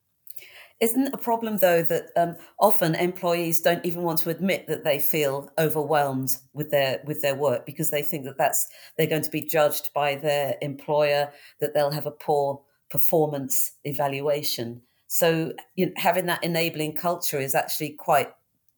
Isn't 0.81 1.15
a 1.15 1.19
problem 1.19 1.59
though 1.59 1.83
that 1.85 2.11
um, 2.17 2.37
often 2.59 2.97
employees 2.97 3.61
don't 3.61 3.85
even 3.87 4.03
want 4.03 4.19
to 4.21 4.31
admit 4.31 4.67
that 4.67 4.83
they 4.83 4.99
feel 4.99 5.49
overwhelmed 5.57 6.37
with 6.55 6.73
their 6.73 7.01
with 7.05 7.23
their 7.23 7.37
work 7.37 7.65
because 7.65 7.91
they 7.91 8.03
think 8.03 8.25
that 8.25 8.37
that's 8.37 8.67
they're 8.99 9.07
going 9.07 9.23
to 9.23 9.31
be 9.31 9.43
judged 9.43 9.93
by 9.95 10.17
their 10.17 10.57
employer 10.61 11.31
that 11.61 11.73
they'll 11.73 11.93
have 11.93 12.07
a 12.07 12.11
poor 12.11 12.61
performance 12.91 13.73
evaluation. 13.85 14.83
So 15.07 15.53
you 15.77 15.87
know, 15.87 15.93
having 15.97 16.27
that 16.27 16.43
enabling 16.43 16.97
culture 16.97 17.39
is 17.39 17.55
actually 17.55 17.91
quite 17.91 18.33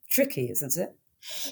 tricky, 0.07 0.51
isn't 0.51 0.77
it? 0.77 0.95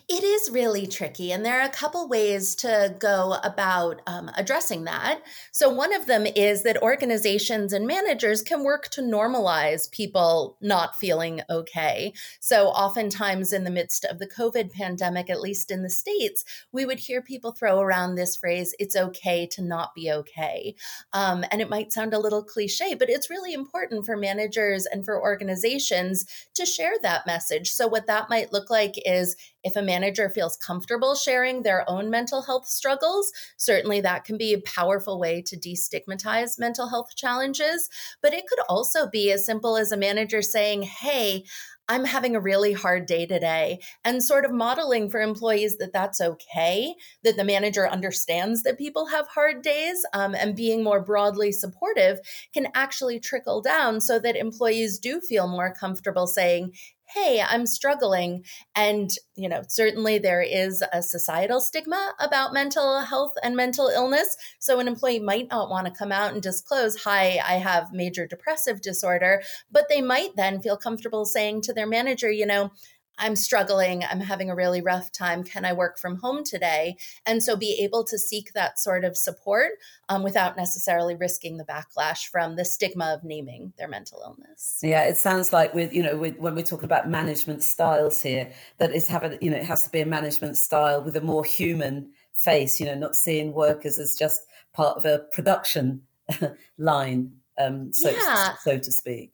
It 0.08 0.24
is 0.24 0.52
really 0.52 0.88
tricky, 0.88 1.32
and 1.32 1.46
there 1.46 1.60
are 1.60 1.66
a 1.66 1.70
couple 1.70 2.08
ways 2.08 2.56
to 2.56 2.96
go 3.00 3.38
about 3.44 4.02
um, 4.08 4.30
addressing 4.36 4.84
that. 4.84 5.22
So, 5.52 5.70
one 5.70 5.94
of 5.94 6.06
them 6.06 6.26
is 6.26 6.64
that 6.64 6.82
organizations 6.82 7.74
and 7.74 7.88
managers 7.88 8.42
can 8.42 8.64
work 8.64 8.90
to 8.90 9.02
normalize 9.02 9.90
people 9.92 10.58
not 10.62 10.96
feeling 10.96 11.42
okay. 11.50 12.14
So, 12.40 12.68
oftentimes 12.68 13.54
in 13.54 13.64
the 13.64 13.72
midst 13.72 14.06
of 14.06 14.20
the 14.20 14.28
COVID 14.28 14.72
pandemic, 14.72 15.30
at 15.30 15.42
least 15.42 15.72
in 15.72 15.84
the 15.84 15.90
States, 15.90 16.44
we 16.72 16.86
would 16.86 17.00
hear 17.00 17.22
people 17.22 17.52
throw 17.52 17.80
around 17.80 18.16
this 18.16 18.36
phrase, 18.36 18.76
it's 18.80 18.96
okay 18.96 19.48
to 19.48 19.62
not 19.62 19.96
be 19.96 20.12
okay. 20.12 20.76
Um, 21.14 21.44
and 21.52 21.62
it 21.62 21.70
might 21.70 21.94
sound 21.94 22.14
a 22.14 22.20
little 22.20 22.44
cliche, 22.44 22.94
but 22.94 23.10
it's 23.10 23.30
really 23.30 23.54
important 23.54 24.06
for 24.06 24.18
managers 24.18 24.86
and 24.86 25.04
for 25.06 25.22
organizations 25.22 26.26
to 26.54 26.66
share 26.66 26.94
that 27.02 27.26
message. 27.26 27.72
So, 27.72 27.88
what 27.88 28.08
that 28.08 28.30
might 28.30 28.54
look 28.54 28.70
like 28.70 28.96
is 29.06 29.36
if 29.64 29.76
a 29.76 29.82
manager 29.82 30.30
feels 30.30 30.58
comfortable 30.58 31.16
sharing 31.16 31.64
their 31.64 31.90
own 31.90 32.10
mental 32.10 32.42
health 32.42 32.68
struggles, 32.68 33.32
certainly 33.58 34.02
that 34.02 34.26
can 34.26 34.38
be 34.38 34.54
a 34.54 34.62
powerful 34.62 35.20
way 35.20 35.42
to 35.42 35.58
destigmatize 35.58 36.60
mental 36.60 36.90
health 36.90 37.16
challenges. 37.16 37.90
But 38.22 38.34
it 38.34 38.46
could 38.48 38.60
also 38.70 39.08
be 39.10 39.32
as 39.32 39.46
simple 39.46 39.78
as 39.78 39.92
a 39.92 39.98
manager 39.98 40.42
saying, 40.42 40.84
Hey, 40.84 41.46
I'm 41.90 42.06
having 42.06 42.34
a 42.36 42.40
really 42.40 42.72
hard 42.72 43.08
day 43.08 43.26
today, 43.26 43.80
and 44.06 44.24
sort 44.24 44.46
of 44.46 44.54
modeling 44.54 45.10
for 45.10 45.20
employees 45.20 45.78
that 45.78 45.92
that's 45.92 46.22
okay, 46.22 46.96
that 47.24 47.36
the 47.36 47.44
manager 47.44 47.90
understands 47.90 48.64
that 48.64 48.78
people 48.78 49.08
have 49.08 49.28
hard 49.28 49.62
days, 49.62 50.06
um, 50.14 50.34
and 50.34 50.56
being 50.56 50.82
more 50.82 51.04
broadly 51.04 51.52
supportive 51.52 52.20
can 52.54 52.68
actually 52.74 53.20
trickle 53.20 53.62
down 53.62 54.00
so 54.00 54.18
that 54.18 54.38
employees 54.38 54.98
do 54.98 55.20
feel 55.20 55.48
more 55.48 55.74
comfortable 55.74 56.26
saying, 56.26 56.72
hey, 57.06 57.44
I'm 57.48 57.66
struggling. 57.66 58.44
And, 58.76 59.12
you 59.36 59.48
know, 59.48 59.62
certainly 59.68 60.18
there 60.18 60.42
is 60.42 60.84
a 60.92 61.02
societal 61.02 61.62
stigma 61.62 62.14
about 62.20 62.54
mental 62.54 63.02
health 63.02 63.34
and 63.44 63.56
mental 63.56 63.88
illness. 63.88 64.36
So 64.60 64.80
an 64.80 64.88
employee 64.88 65.20
might 65.20 65.50
not 65.50 65.70
want 65.70 65.86
to 65.88 65.94
come 65.94 66.12
out 66.12 66.34
and 66.34 66.42
disclose, 66.42 67.04
hi, 67.04 67.40
I 67.48 67.54
have 67.56 67.94
major 67.94 68.26
depressive 68.26 68.82
disorder, 68.82 69.44
but 69.72 69.90
they 69.90 70.02
might 70.02 70.36
then 70.36 70.62
feel 70.62 70.78
comfortable 70.78 71.26
saying 71.26 71.62
to 71.64 71.74
their 71.74 71.88
manager, 71.88 72.32
you 72.32 72.46
know, 72.46 72.72
I'm 73.18 73.36
struggling, 73.36 74.04
I'm 74.04 74.20
having 74.20 74.50
a 74.50 74.56
really 74.56 74.82
rough 74.82 75.12
time. 75.12 75.44
Can 75.44 75.66
I 75.66 75.74
work 75.74 75.98
from 76.00 76.16
home 76.16 76.44
today? 76.44 76.98
And 77.26 77.44
so 77.44 77.56
be 77.56 77.80
able 77.84 78.04
to 78.06 78.18
seek 78.18 78.54
that 78.54 78.80
sort 78.80 79.04
of 79.04 79.16
support 79.16 79.74
um, 80.10 80.24
without 80.24 80.58
necessarily 80.58 81.16
risking 81.16 81.58
the 81.58 81.66
backlash 81.66 82.28
from 82.28 82.56
the 82.56 82.66
stigma 82.66 83.14
of 83.14 83.24
naming 83.24 83.74
their 83.78 83.88
mental 83.88 84.22
illness. 84.24 84.80
Yeah, 84.82 85.04
it 85.04 85.18
sounds 85.18 85.54
like 85.54 85.74
with 85.74 85.94
you 85.94 86.04
know 86.04 86.18
with, 86.18 86.38
when 86.38 86.56
we're 86.56 86.64
talking 86.64 86.86
about 86.86 87.10
management 87.10 87.64
styles 87.64 88.22
here, 88.22 88.52
that 88.78 88.92
it's 88.92 89.08
having 89.08 89.38
you 89.42 89.52
know 89.52 89.58
it 89.58 89.66
has 89.66 89.84
to 89.84 89.90
be 89.90 90.02
a 90.02 90.06
management 90.06 90.58
style 90.58 91.04
with 91.04 91.16
a 91.16 91.22
more 91.22 91.44
human 91.44 92.12
face. 92.34 92.80
You 92.80 92.88
know, 92.88 92.96
not 92.96 93.16
seeing 93.16 93.54
workers 93.54 94.00
as 94.00 94.16
just 94.16 94.42
part 94.74 94.98
of 94.98 95.06
a 95.06 95.20
production 95.32 96.02
line, 96.78 97.32
um, 97.60 97.94
so 97.94 98.10
yeah. 98.10 98.56
so 98.64 98.78
to 98.78 98.92
speak. 98.92 99.33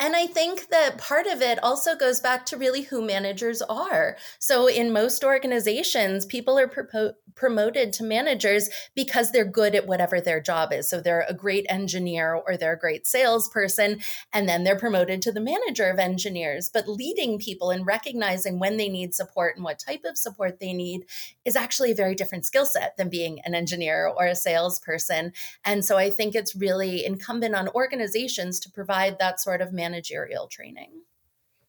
And 0.00 0.14
I 0.14 0.28
think 0.28 0.68
that 0.68 0.96
part 0.96 1.26
of 1.26 1.42
it 1.42 1.62
also 1.62 1.96
goes 1.96 2.20
back 2.20 2.46
to 2.46 2.56
really 2.56 2.82
who 2.82 3.04
managers 3.04 3.60
are. 3.62 4.16
So, 4.38 4.68
in 4.68 4.92
most 4.92 5.24
organizations, 5.24 6.24
people 6.24 6.56
are 6.56 6.68
propo- 6.68 7.14
promoted 7.34 7.92
to 7.94 8.04
managers 8.04 8.70
because 8.94 9.32
they're 9.32 9.44
good 9.44 9.74
at 9.74 9.88
whatever 9.88 10.20
their 10.20 10.40
job 10.40 10.72
is. 10.72 10.88
So, 10.88 11.00
they're 11.00 11.26
a 11.28 11.34
great 11.34 11.66
engineer 11.68 12.34
or 12.34 12.56
they're 12.56 12.74
a 12.74 12.78
great 12.78 13.08
salesperson, 13.08 13.98
and 14.32 14.48
then 14.48 14.62
they're 14.62 14.78
promoted 14.78 15.20
to 15.22 15.32
the 15.32 15.40
manager 15.40 15.90
of 15.90 15.98
engineers. 15.98 16.70
But 16.72 16.88
leading 16.88 17.40
people 17.40 17.70
and 17.70 17.84
recognizing 17.84 18.60
when 18.60 18.76
they 18.76 18.88
need 18.88 19.16
support 19.16 19.56
and 19.56 19.64
what 19.64 19.80
type 19.80 20.04
of 20.04 20.16
support 20.16 20.60
they 20.60 20.74
need 20.74 21.06
is 21.44 21.56
actually 21.56 21.90
a 21.90 21.96
very 21.96 22.14
different 22.14 22.46
skill 22.46 22.66
set 22.66 22.96
than 22.96 23.08
being 23.08 23.40
an 23.44 23.56
engineer 23.56 24.06
or 24.16 24.26
a 24.26 24.36
salesperson. 24.36 25.32
And 25.64 25.84
so, 25.84 25.96
I 25.96 26.08
think 26.08 26.36
it's 26.36 26.54
really 26.54 27.04
incumbent 27.04 27.56
on 27.56 27.68
organizations 27.70 28.60
to 28.60 28.70
provide 28.70 29.18
that 29.18 29.40
sort 29.40 29.60
of 29.60 29.72
management 29.72 29.87
managerial 29.88 30.48
training. 30.48 31.02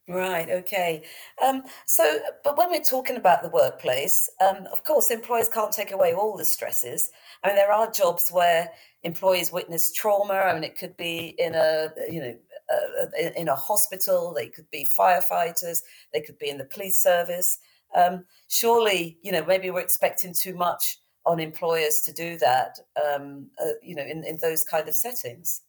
Right. 0.07 0.49
Okay. 0.49 1.03
Um, 1.45 1.61
so, 1.85 2.19
but 2.43 2.57
when 2.57 2.71
we're 2.71 2.81
talking 2.81 3.15
about 3.15 3.43
the 3.43 3.49
workplace, 3.49 4.27
um, 4.41 4.65
of 4.71 4.83
course, 4.83 5.11
employers 5.11 5.47
can't 5.49 5.71
take 5.71 5.91
away 5.91 6.13
all 6.13 6.35
the 6.35 6.45
stresses. 6.45 7.11
I 7.43 7.47
mean, 7.47 7.55
there 7.55 7.71
are 7.71 7.91
jobs 7.91 8.29
where 8.31 8.71
employees 9.03 9.51
witness 9.51 9.93
trauma. 9.93 10.33
I 10.33 10.53
mean, 10.55 10.63
it 10.63 10.79
could 10.79 10.97
be 10.97 11.35
in 11.37 11.53
a 11.53 11.89
you 12.09 12.21
know 12.21 12.35
uh, 12.73 13.05
in 13.37 13.49
a 13.49 13.55
hospital. 13.55 14.33
They 14.33 14.47
could 14.49 14.69
be 14.71 14.89
firefighters. 14.97 15.83
They 16.11 16.21
could 16.21 16.39
be 16.39 16.49
in 16.49 16.57
the 16.57 16.65
police 16.65 16.99
service. 17.03 17.59
Um, 17.95 18.25
surely, 18.47 19.19
you 19.21 19.31
know, 19.31 19.45
maybe 19.45 19.69
we're 19.69 19.81
expecting 19.81 20.33
too 20.33 20.55
much 20.55 20.97
on 21.27 21.39
employers 21.39 22.01
to 22.05 22.13
do 22.13 22.39
that. 22.39 22.79
Um, 22.97 23.51
uh, 23.63 23.73
you 23.83 23.93
know, 23.93 24.03
in 24.03 24.23
in 24.23 24.39
those 24.41 24.63
kind 24.63 24.87
of 24.87 24.95
settings. 24.95 25.61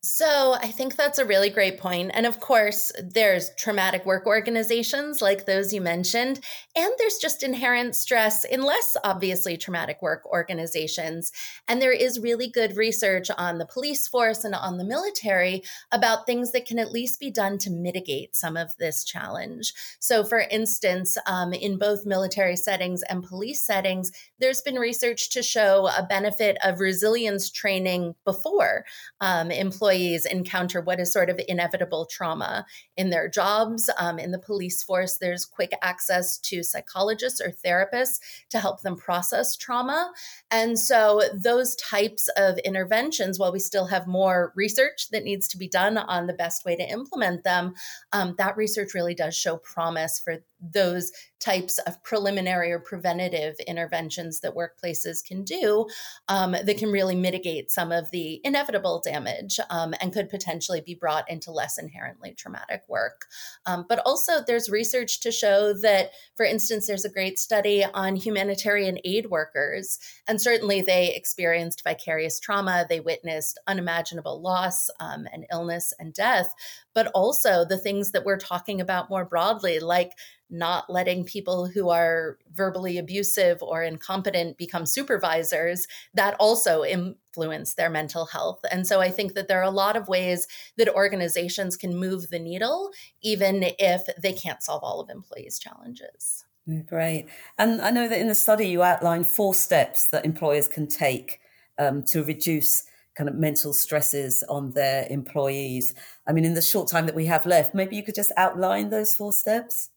So, 0.00 0.54
I 0.62 0.68
think 0.68 0.94
that's 0.94 1.18
a 1.18 1.24
really 1.24 1.50
great 1.50 1.76
point. 1.76 2.12
And 2.14 2.24
of 2.24 2.38
course, 2.38 2.92
there's 3.02 3.50
traumatic 3.56 4.06
work 4.06 4.26
organizations 4.28 5.20
like 5.20 5.44
those 5.44 5.72
you 5.72 5.80
mentioned, 5.80 6.38
and 6.76 6.92
there's 6.98 7.18
just 7.18 7.42
inherent 7.42 7.96
stress 7.96 8.44
in 8.44 8.62
less 8.62 8.96
obviously 9.02 9.56
traumatic 9.56 10.00
work 10.00 10.24
organizations. 10.26 11.32
And 11.66 11.82
there 11.82 11.92
is 11.92 12.20
really 12.20 12.48
good 12.48 12.76
research 12.76 13.28
on 13.36 13.58
the 13.58 13.66
police 13.66 14.06
force 14.06 14.44
and 14.44 14.54
on 14.54 14.78
the 14.78 14.84
military 14.84 15.64
about 15.90 16.26
things 16.26 16.52
that 16.52 16.64
can 16.64 16.78
at 16.78 16.92
least 16.92 17.18
be 17.18 17.32
done 17.32 17.58
to 17.58 17.70
mitigate 17.70 18.36
some 18.36 18.56
of 18.56 18.70
this 18.78 19.02
challenge. 19.02 19.74
So, 19.98 20.22
for 20.22 20.38
instance, 20.38 21.18
um, 21.26 21.52
in 21.52 21.76
both 21.76 22.06
military 22.06 22.56
settings 22.56 23.02
and 23.10 23.24
police 23.24 23.62
settings, 23.62 24.12
there's 24.38 24.62
been 24.62 24.76
research 24.76 25.30
to 25.30 25.42
show 25.42 25.88
a 25.98 26.04
benefit 26.04 26.56
of 26.62 26.78
resilience 26.78 27.50
training 27.50 28.14
before 28.24 28.84
um, 29.20 29.50
employees 29.50 29.87
employees 29.88 30.26
encounter 30.26 30.82
what 30.82 31.00
is 31.00 31.12
sort 31.12 31.30
of 31.30 31.40
inevitable 31.48 32.04
trauma 32.04 32.66
in 32.96 33.08
their 33.08 33.28
jobs. 33.28 33.88
Um, 33.98 34.18
in 34.18 34.32
the 34.32 34.38
police 34.38 34.82
force, 34.82 35.16
there's 35.16 35.46
quick 35.46 35.72
access 35.80 36.38
to 36.38 36.62
psychologists 36.62 37.40
or 37.40 37.50
therapists 37.50 38.20
to 38.50 38.58
help 38.58 38.82
them 38.82 38.96
process 38.96 39.56
trauma. 39.56 40.12
And 40.50 40.78
so, 40.78 41.22
those 41.32 41.74
types 41.76 42.28
of 42.36 42.58
interventions, 42.58 43.38
while 43.38 43.52
we 43.52 43.60
still 43.60 43.86
have 43.86 44.06
more 44.06 44.52
research 44.54 45.08
that 45.10 45.24
needs 45.24 45.48
to 45.48 45.58
be 45.58 45.68
done 45.68 45.96
on 45.96 46.26
the 46.26 46.34
best 46.34 46.66
way 46.66 46.76
to 46.76 46.82
implement 46.82 47.44
them, 47.44 47.74
um, 48.12 48.34
that 48.36 48.56
research 48.58 48.92
really 48.94 49.14
does 49.14 49.34
show 49.34 49.56
promise 49.56 50.20
for 50.22 50.36
those 50.60 51.12
types 51.40 51.78
of 51.78 52.02
preliminary 52.02 52.72
or 52.72 52.80
preventative 52.80 53.54
interventions 53.66 54.40
that 54.40 54.54
workplaces 54.54 55.24
can 55.24 55.44
do 55.44 55.86
um, 56.28 56.52
that 56.52 56.78
can 56.78 56.90
really 56.90 57.14
mitigate 57.14 57.70
some 57.70 57.92
of 57.92 58.10
the 58.10 58.40
inevitable 58.44 59.00
damage 59.04 59.60
um, 59.70 59.94
and 60.00 60.12
could 60.12 60.28
potentially 60.28 60.80
be 60.80 60.94
brought 60.94 61.30
into 61.30 61.52
less 61.52 61.78
inherently 61.78 62.34
traumatic 62.34 62.82
work. 62.88 63.26
Um, 63.66 63.86
but 63.88 64.00
also, 64.04 64.42
there's 64.46 64.68
research 64.68 65.20
to 65.20 65.30
show 65.30 65.72
that, 65.74 66.10
for 66.36 66.44
instance, 66.44 66.86
there's 66.86 67.04
a 67.04 67.10
great 67.10 67.38
study 67.38 67.84
on 67.94 68.16
humanitarian 68.16 68.98
aid 69.04 69.30
workers, 69.30 69.98
and 70.26 70.40
certainly 70.40 70.82
they 70.82 71.14
experienced 71.14 71.84
vicarious 71.84 72.40
trauma, 72.40 72.84
they 72.88 73.00
witnessed 73.00 73.60
unimaginable 73.66 74.40
loss 74.40 74.90
um, 74.98 75.26
and 75.32 75.46
illness 75.52 75.92
and 75.98 76.12
death, 76.14 76.52
but 76.94 77.06
also 77.14 77.64
the 77.64 77.78
things 77.78 78.10
that 78.10 78.24
we're 78.24 78.38
talking 78.38 78.80
about 78.80 79.08
more 79.08 79.24
broadly, 79.24 79.78
like 79.78 80.12
not 80.50 80.88
letting 80.88 81.24
people 81.24 81.66
who 81.66 81.90
are 81.90 82.38
verbally 82.52 82.98
abusive 82.98 83.62
or 83.62 83.82
incompetent 83.82 84.56
become 84.56 84.86
supervisors 84.86 85.86
that 86.14 86.34
also 86.40 86.84
influence 86.84 87.74
their 87.74 87.90
mental 87.90 88.26
health. 88.26 88.60
And 88.70 88.86
so 88.86 89.00
I 89.00 89.10
think 89.10 89.34
that 89.34 89.48
there 89.48 89.60
are 89.60 89.62
a 89.62 89.70
lot 89.70 89.96
of 89.96 90.08
ways 90.08 90.46
that 90.76 90.88
organizations 90.88 91.76
can 91.76 91.96
move 91.96 92.30
the 92.30 92.38
needle, 92.38 92.90
even 93.22 93.64
if 93.78 94.08
they 94.20 94.32
can't 94.32 94.62
solve 94.62 94.82
all 94.82 95.00
of 95.00 95.10
employees' 95.10 95.58
challenges. 95.58 96.44
Great. 96.86 97.28
And 97.56 97.80
I 97.80 97.90
know 97.90 98.08
that 98.08 98.18
in 98.18 98.28
the 98.28 98.34
study 98.34 98.68
you 98.68 98.82
outline 98.82 99.24
four 99.24 99.54
steps 99.54 100.10
that 100.10 100.26
employers 100.26 100.68
can 100.68 100.86
take 100.86 101.40
um, 101.78 102.02
to 102.04 102.22
reduce 102.22 102.84
kind 103.18 103.28
of 103.28 103.34
mental 103.34 103.72
stresses 103.72 104.44
on 104.48 104.70
their 104.72 105.06
employees. 105.10 105.94
I 106.26 106.32
mean, 106.32 106.44
in 106.44 106.54
the 106.54 106.62
short 106.62 106.88
time 106.88 107.06
that 107.06 107.14
we 107.14 107.26
have 107.26 107.46
left, 107.46 107.74
maybe 107.74 107.96
you 107.96 108.02
could 108.02 108.14
just 108.14 108.32
outline 108.36 108.90
those 108.90 109.14
four 109.14 109.32
steps. 109.32 109.90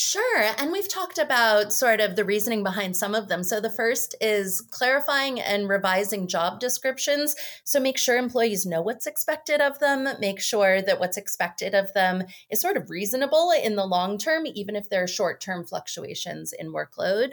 Sure. 0.00 0.44
And 0.58 0.70
we've 0.70 0.86
talked 0.88 1.18
about 1.18 1.72
sort 1.72 2.00
of 2.00 2.14
the 2.14 2.24
reasoning 2.24 2.62
behind 2.62 2.96
some 2.96 3.16
of 3.16 3.26
them. 3.26 3.42
So 3.42 3.60
the 3.60 3.68
first 3.68 4.14
is 4.20 4.60
clarifying 4.60 5.40
and 5.40 5.68
revising 5.68 6.28
job 6.28 6.60
descriptions. 6.60 7.34
So 7.64 7.80
make 7.80 7.98
sure 7.98 8.16
employees 8.16 8.64
know 8.64 8.80
what's 8.80 9.08
expected 9.08 9.60
of 9.60 9.80
them, 9.80 10.06
make 10.20 10.40
sure 10.40 10.80
that 10.82 11.00
what's 11.00 11.16
expected 11.16 11.74
of 11.74 11.92
them 11.94 12.22
is 12.48 12.60
sort 12.60 12.76
of 12.76 12.90
reasonable 12.90 13.50
in 13.50 13.74
the 13.74 13.86
long 13.86 14.18
term, 14.18 14.46
even 14.46 14.76
if 14.76 14.88
there 14.88 15.02
are 15.02 15.08
short 15.08 15.40
term 15.40 15.64
fluctuations 15.64 16.52
in 16.52 16.72
workload. 16.72 17.32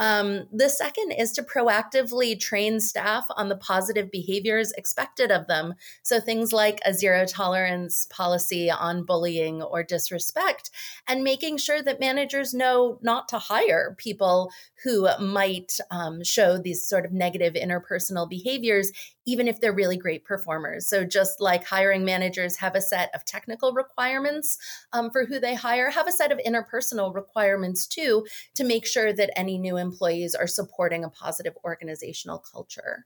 Um, 0.00 0.48
the 0.50 0.70
second 0.70 1.12
is 1.12 1.30
to 1.32 1.42
proactively 1.42 2.40
train 2.40 2.80
staff 2.80 3.26
on 3.36 3.50
the 3.50 3.56
positive 3.56 4.10
behaviors 4.10 4.72
expected 4.72 5.30
of 5.30 5.46
them. 5.46 5.74
So 6.02 6.18
things 6.18 6.54
like 6.54 6.80
a 6.86 6.94
zero 6.94 7.26
tolerance 7.26 8.06
policy 8.10 8.70
on 8.70 9.04
bullying 9.04 9.62
or 9.62 9.82
disrespect, 9.82 10.70
and 11.06 11.22
making 11.22 11.58
sure 11.58 11.82
that 11.82 12.00
managers 12.00 12.54
know 12.54 12.98
not 13.02 13.28
to 13.28 13.38
hire 13.38 13.94
people 13.98 14.50
who 14.82 15.08
might 15.20 15.76
um, 15.90 16.24
show 16.24 16.58
these 16.58 16.86
sort 16.86 17.04
of 17.04 17.12
negative 17.12 17.54
interpersonal 17.54 18.28
behaviors, 18.28 18.92
even 19.26 19.46
if 19.46 19.60
they're 19.60 19.72
really 19.72 19.96
great 19.96 20.24
performers. 20.24 20.86
So, 20.86 21.04
just 21.04 21.40
like 21.40 21.64
hiring 21.64 22.04
managers 22.04 22.56
have 22.56 22.74
a 22.74 22.80
set 22.80 23.10
of 23.14 23.24
technical 23.24 23.72
requirements 23.72 24.58
um, 24.92 25.10
for 25.10 25.26
who 25.26 25.38
they 25.38 25.54
hire, 25.54 25.90
have 25.90 26.08
a 26.08 26.12
set 26.12 26.32
of 26.32 26.40
interpersonal 26.46 27.14
requirements 27.14 27.86
too 27.86 28.26
to 28.54 28.64
make 28.64 28.86
sure 28.86 29.12
that 29.12 29.38
any 29.38 29.58
new 29.58 29.76
employees 29.76 30.34
are 30.34 30.46
supporting 30.46 31.04
a 31.04 31.10
positive 31.10 31.56
organizational 31.64 32.38
culture. 32.38 33.04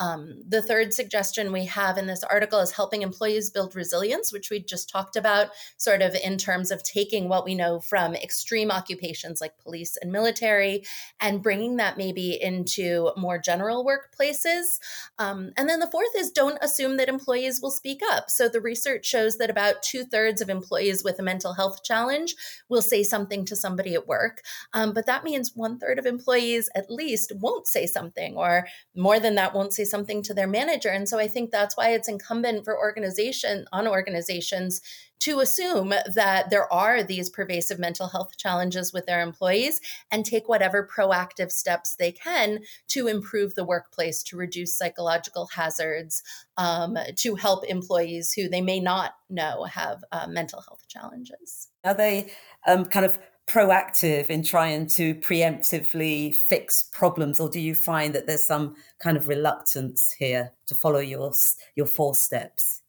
Um, 0.00 0.42
the 0.46 0.60
third 0.60 0.92
suggestion 0.92 1.52
we 1.52 1.66
have 1.66 1.98
in 1.98 2.06
this 2.06 2.24
article 2.24 2.58
is 2.58 2.72
helping 2.72 3.02
employees 3.02 3.50
build 3.50 3.76
resilience, 3.76 4.32
which 4.32 4.50
we 4.50 4.60
just 4.60 4.88
talked 4.88 5.14
about, 5.16 5.50
sort 5.76 6.02
of 6.02 6.14
in 6.16 6.36
terms 6.36 6.70
of 6.70 6.82
taking 6.82 7.28
what 7.28 7.44
we 7.44 7.54
know 7.54 7.78
from 7.78 8.14
extreme 8.14 8.72
occupations 8.72 9.40
like 9.40 9.56
police 9.58 9.96
and 10.02 10.10
military 10.10 10.82
and 11.20 11.42
bringing 11.42 11.76
that 11.76 11.96
maybe 11.96 12.38
into 12.40 13.10
more 13.16 13.38
general 13.38 13.84
workplaces. 13.84 14.78
Um, 15.18 15.52
and 15.56 15.68
then 15.68 15.80
the 15.80 15.90
fourth 15.90 16.14
is 16.16 16.30
don't 16.30 16.58
assume 16.60 16.96
that 16.96 17.08
employees 17.08 17.60
will 17.62 17.70
speak 17.70 18.00
up. 18.10 18.30
So 18.30 18.48
the 18.48 18.60
research 18.60 19.06
shows 19.06 19.38
that 19.38 19.50
about 19.50 19.82
two 19.82 20.04
thirds 20.04 20.40
of 20.40 20.50
employees 20.50 21.02
with 21.04 21.18
a 21.18 21.22
mental 21.22 21.54
health 21.54 21.82
challenge 21.84 22.34
will 22.68 22.82
say 22.82 23.02
something 23.02 23.44
to 23.46 23.56
somebody 23.56 23.94
at 23.94 24.06
work. 24.06 24.42
Um, 24.72 24.92
but 24.92 25.06
that 25.06 25.24
means 25.24 25.52
one 25.54 25.78
third 25.78 25.98
of 25.98 26.06
employees 26.06 26.68
at 26.74 26.90
least 26.90 27.32
won't 27.36 27.66
say 27.66 27.86
something, 27.86 28.36
or 28.36 28.66
more 28.94 29.20
than 29.20 29.34
that, 29.36 29.54
won't 29.54 29.72
say 29.72 29.84
something 29.84 30.22
to 30.24 30.34
their 30.34 30.46
manager. 30.46 30.90
And 30.90 31.08
so 31.08 31.18
I 31.18 31.28
think 31.28 31.50
that's 31.50 31.76
why 31.76 31.90
it's 31.90 32.08
incumbent 32.08 32.64
for 32.64 32.76
organization 32.78 33.66
on 33.72 33.86
organizations 33.86 34.80
to 35.24 35.40
assume 35.40 35.94
that 36.14 36.50
there 36.50 36.70
are 36.70 37.02
these 37.02 37.30
pervasive 37.30 37.78
mental 37.78 38.08
health 38.08 38.36
challenges 38.36 38.92
with 38.92 39.06
their 39.06 39.22
employees 39.22 39.80
and 40.10 40.26
take 40.26 40.50
whatever 40.50 40.86
proactive 40.86 41.50
steps 41.50 41.96
they 41.96 42.12
can 42.12 42.58
to 42.88 43.06
improve 43.06 43.54
the 43.54 43.64
workplace, 43.64 44.22
to 44.22 44.36
reduce 44.36 44.74
psychological 44.74 45.48
hazards, 45.54 46.22
um, 46.58 46.98
to 47.16 47.36
help 47.36 47.64
employees 47.64 48.34
who 48.34 48.50
they 48.50 48.60
may 48.60 48.78
not 48.78 49.14
know 49.30 49.64
have 49.64 50.04
uh, 50.12 50.26
mental 50.28 50.60
health 50.60 50.84
challenges. 50.88 51.68
Are 51.84 51.94
they 51.94 52.30
um, 52.66 52.84
kind 52.84 53.06
of 53.06 53.18
proactive 53.46 54.26
in 54.26 54.42
trying 54.42 54.86
to 54.86 55.14
preemptively 55.16 56.34
fix 56.34 56.82
problems 56.82 57.40
or 57.40 57.48
do 57.48 57.60
you 57.60 57.74
find 57.74 58.14
that 58.14 58.26
there's 58.26 58.46
some 58.46 58.74
kind 58.98 59.16
of 59.16 59.28
reluctance 59.28 60.12
here 60.18 60.52
to 60.66 60.74
follow 60.74 60.98
your 60.98 61.30
your 61.76 61.84
four 61.84 62.14
steps 62.14 62.80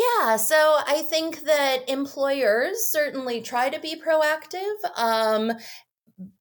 yeah, 0.00 0.36
so 0.36 0.78
I 0.86 1.02
think 1.02 1.40
that 1.42 1.88
employers 1.88 2.84
certainly 2.90 3.40
try 3.40 3.70
to 3.70 3.80
be 3.80 4.00
proactive. 4.00 4.74
Um, 4.96 5.52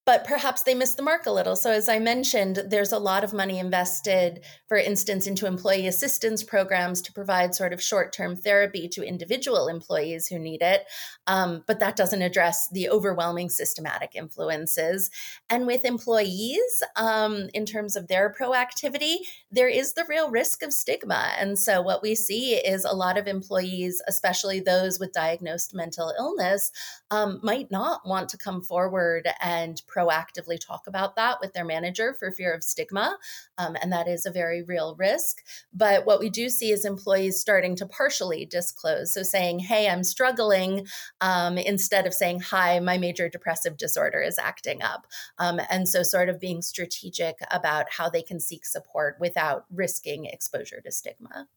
but 0.10 0.26
perhaps 0.26 0.63
they 0.63 0.74
missed 0.74 0.98
the 0.98 1.04
mark 1.04 1.28
a 1.28 1.32
little. 1.32 1.56
So, 1.56 1.69
as 1.69 1.88
I 1.88 2.00
mentioned, 2.00 2.63
there's 2.65 2.91
a 2.91 2.98
lot 2.98 3.24
of 3.24 3.32
money 3.32 3.60
invested, 3.60 4.43
for 4.67 4.76
instance, 4.76 5.28
into 5.28 5.45
employee 5.45 5.86
assistance 5.86 6.41
programs 6.41 7.04
to 7.04 7.13
provide 7.13 7.54
sort 7.54 7.74
of 7.74 7.80
short 7.80 8.12
term 8.12 8.36
therapy 8.36 8.89
to 8.89 9.04
individual 9.04 9.67
employees 9.67 10.26
who 10.26 10.39
need 10.39 10.63
it. 10.63 10.86
Um, 11.28 11.63
but 11.67 11.80
that 11.82 11.95
doesn't 11.95 12.24
address 12.24 12.67
the 12.72 12.89
overwhelming 12.89 13.50
systematic 13.50 14.15
influences. 14.15 15.12
And 15.48 15.67
with 15.67 15.86
employees, 15.86 16.82
um, 16.95 17.48
in 17.54 17.67
terms 17.67 17.95
of 17.95 18.08
their 18.08 18.34
proactivity, 18.34 19.17
there 19.52 19.69
is 19.69 19.93
the 19.93 20.06
real 20.10 20.32
risk 20.32 20.63
of 20.63 20.74
stigma. 20.74 21.34
And 21.38 21.60
so, 21.60 21.84
what 21.84 22.02
we 22.02 22.15
see 22.15 22.56
is 22.56 22.84
a 22.84 22.95
lot 22.95 23.19
of 23.19 23.28
employees, 23.28 24.02
especially 24.08 24.60
those 24.60 25.00
with 25.00 25.13
diagnosed 25.13 25.76
mental 25.76 26.12
illness, 26.17 26.72
um, 27.12 27.39
might 27.43 27.69
not 27.69 28.08
want 28.08 28.28
to 28.30 28.39
come 28.39 28.63
forward 28.63 29.28
and 29.39 29.84
proactively 30.00 30.60
talk 30.60 30.88
about 30.88 31.16
that 31.16 31.38
with 31.42 31.54
their 31.54 31.66
manager 31.66 32.14
for 32.14 32.32
fear 32.32 32.54
of 32.54 32.64
stigma. 32.64 33.18
Um, 33.58 33.76
and 33.82 33.92
that 33.92 34.08
is 34.08 34.26
a 34.26 34.32
very 34.32 34.64
real 34.64 34.96
risk. 34.98 35.38
But 35.74 36.06
what 36.06 36.20
we 36.20 36.30
do 36.30 36.50
see 36.50 36.72
is 36.72 36.86
employees 36.86 37.40
starting 37.40 37.76
to 37.78 37.86
partially 37.86 38.46
disclose. 38.46 39.14
So 39.14 39.24
saying, 39.24 39.60
hey, 39.60 39.90
I'm 39.90 40.04
struggling, 40.04 40.88
um, 41.22 41.58
instead 41.58 42.08
of 42.08 42.14
saying, 42.14 42.42
hi, 42.42 42.80
my 42.80 42.98
major 42.98 43.30
depressive 43.30 43.78
disorder 43.78 44.22
is 44.22 44.40
acting 44.40 44.82
up. 44.82 45.08
Um, 45.38 45.60
and 45.70 45.88
so, 45.88 46.04
sort 46.04 46.30
of 46.30 46.40
being 46.40 46.62
strategic 46.62 47.36
about 47.52 47.86
how 47.92 48.10
they 48.10 48.22
can 48.22 48.40
seek 48.40 48.66
support 48.66 49.18
without 49.20 49.66
risking 49.70 50.26
exposure 50.26 50.82
to 50.82 50.92
stigma. 50.92 51.48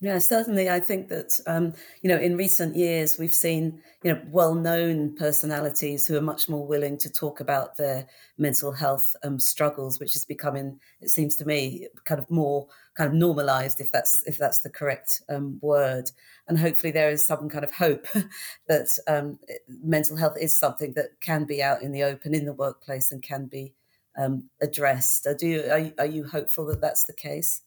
Yeah, 0.00 0.18
certainly. 0.18 0.70
I 0.70 0.78
think 0.78 1.08
that 1.08 1.40
um, 1.48 1.74
you 2.02 2.08
know, 2.08 2.18
in 2.18 2.36
recent 2.36 2.76
years, 2.76 3.18
we've 3.18 3.34
seen 3.34 3.82
you 4.04 4.12
know 4.12 4.22
well-known 4.30 5.16
personalities 5.16 6.06
who 6.06 6.16
are 6.16 6.20
much 6.20 6.48
more 6.48 6.64
willing 6.64 6.96
to 6.98 7.10
talk 7.10 7.40
about 7.40 7.76
their 7.76 8.06
mental 8.36 8.70
health 8.70 9.16
um, 9.24 9.40
struggles, 9.40 9.98
which 9.98 10.14
is 10.14 10.24
becoming, 10.24 10.78
it 11.00 11.08
seems 11.10 11.34
to 11.36 11.44
me, 11.44 11.88
kind 12.04 12.20
of 12.20 12.30
more 12.30 12.68
kind 12.96 13.08
of 13.08 13.14
normalized, 13.14 13.80
if 13.80 13.90
that's 13.90 14.22
if 14.24 14.38
that's 14.38 14.60
the 14.60 14.70
correct 14.70 15.20
um, 15.28 15.58
word. 15.62 16.12
And 16.46 16.56
hopefully, 16.56 16.92
there 16.92 17.10
is 17.10 17.26
some 17.26 17.48
kind 17.48 17.64
of 17.64 17.72
hope 17.72 18.06
that 18.68 18.86
um, 19.08 19.40
mental 19.82 20.16
health 20.16 20.36
is 20.40 20.56
something 20.56 20.92
that 20.92 21.20
can 21.20 21.44
be 21.44 21.60
out 21.60 21.82
in 21.82 21.90
the 21.90 22.04
open 22.04 22.36
in 22.36 22.44
the 22.44 22.52
workplace 22.52 23.10
and 23.10 23.20
can 23.20 23.46
be 23.46 23.74
um, 24.16 24.48
addressed. 24.62 25.26
Are, 25.26 25.34
do 25.34 25.48
you, 25.48 25.60
are, 25.68 25.92
are 25.98 26.06
you 26.06 26.22
hopeful 26.24 26.66
that 26.66 26.80
that's 26.80 27.04
the 27.06 27.12
case? 27.14 27.62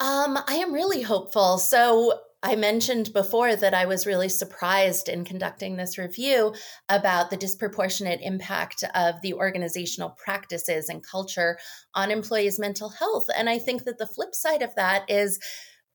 Um, 0.00 0.38
I 0.48 0.56
am 0.56 0.72
really 0.72 1.02
hopeful. 1.02 1.58
So 1.58 2.20
I 2.42 2.56
mentioned 2.56 3.12
before 3.14 3.56
that 3.56 3.72
I 3.72 3.86
was 3.86 4.06
really 4.06 4.28
surprised 4.28 5.08
in 5.08 5.24
conducting 5.24 5.76
this 5.76 5.96
review 5.96 6.54
about 6.90 7.30
the 7.30 7.38
disproportionate 7.38 8.20
impact 8.22 8.84
of 8.94 9.14
the 9.22 9.32
organizational 9.32 10.10
practices 10.10 10.90
and 10.90 11.02
culture 11.02 11.58
on 11.94 12.10
employees' 12.10 12.58
mental 12.58 12.90
health. 12.90 13.28
And 13.34 13.48
I 13.48 13.58
think 13.58 13.84
that 13.84 13.96
the 13.96 14.06
flip 14.06 14.34
side 14.34 14.60
of 14.60 14.74
that 14.74 15.08
is 15.08 15.38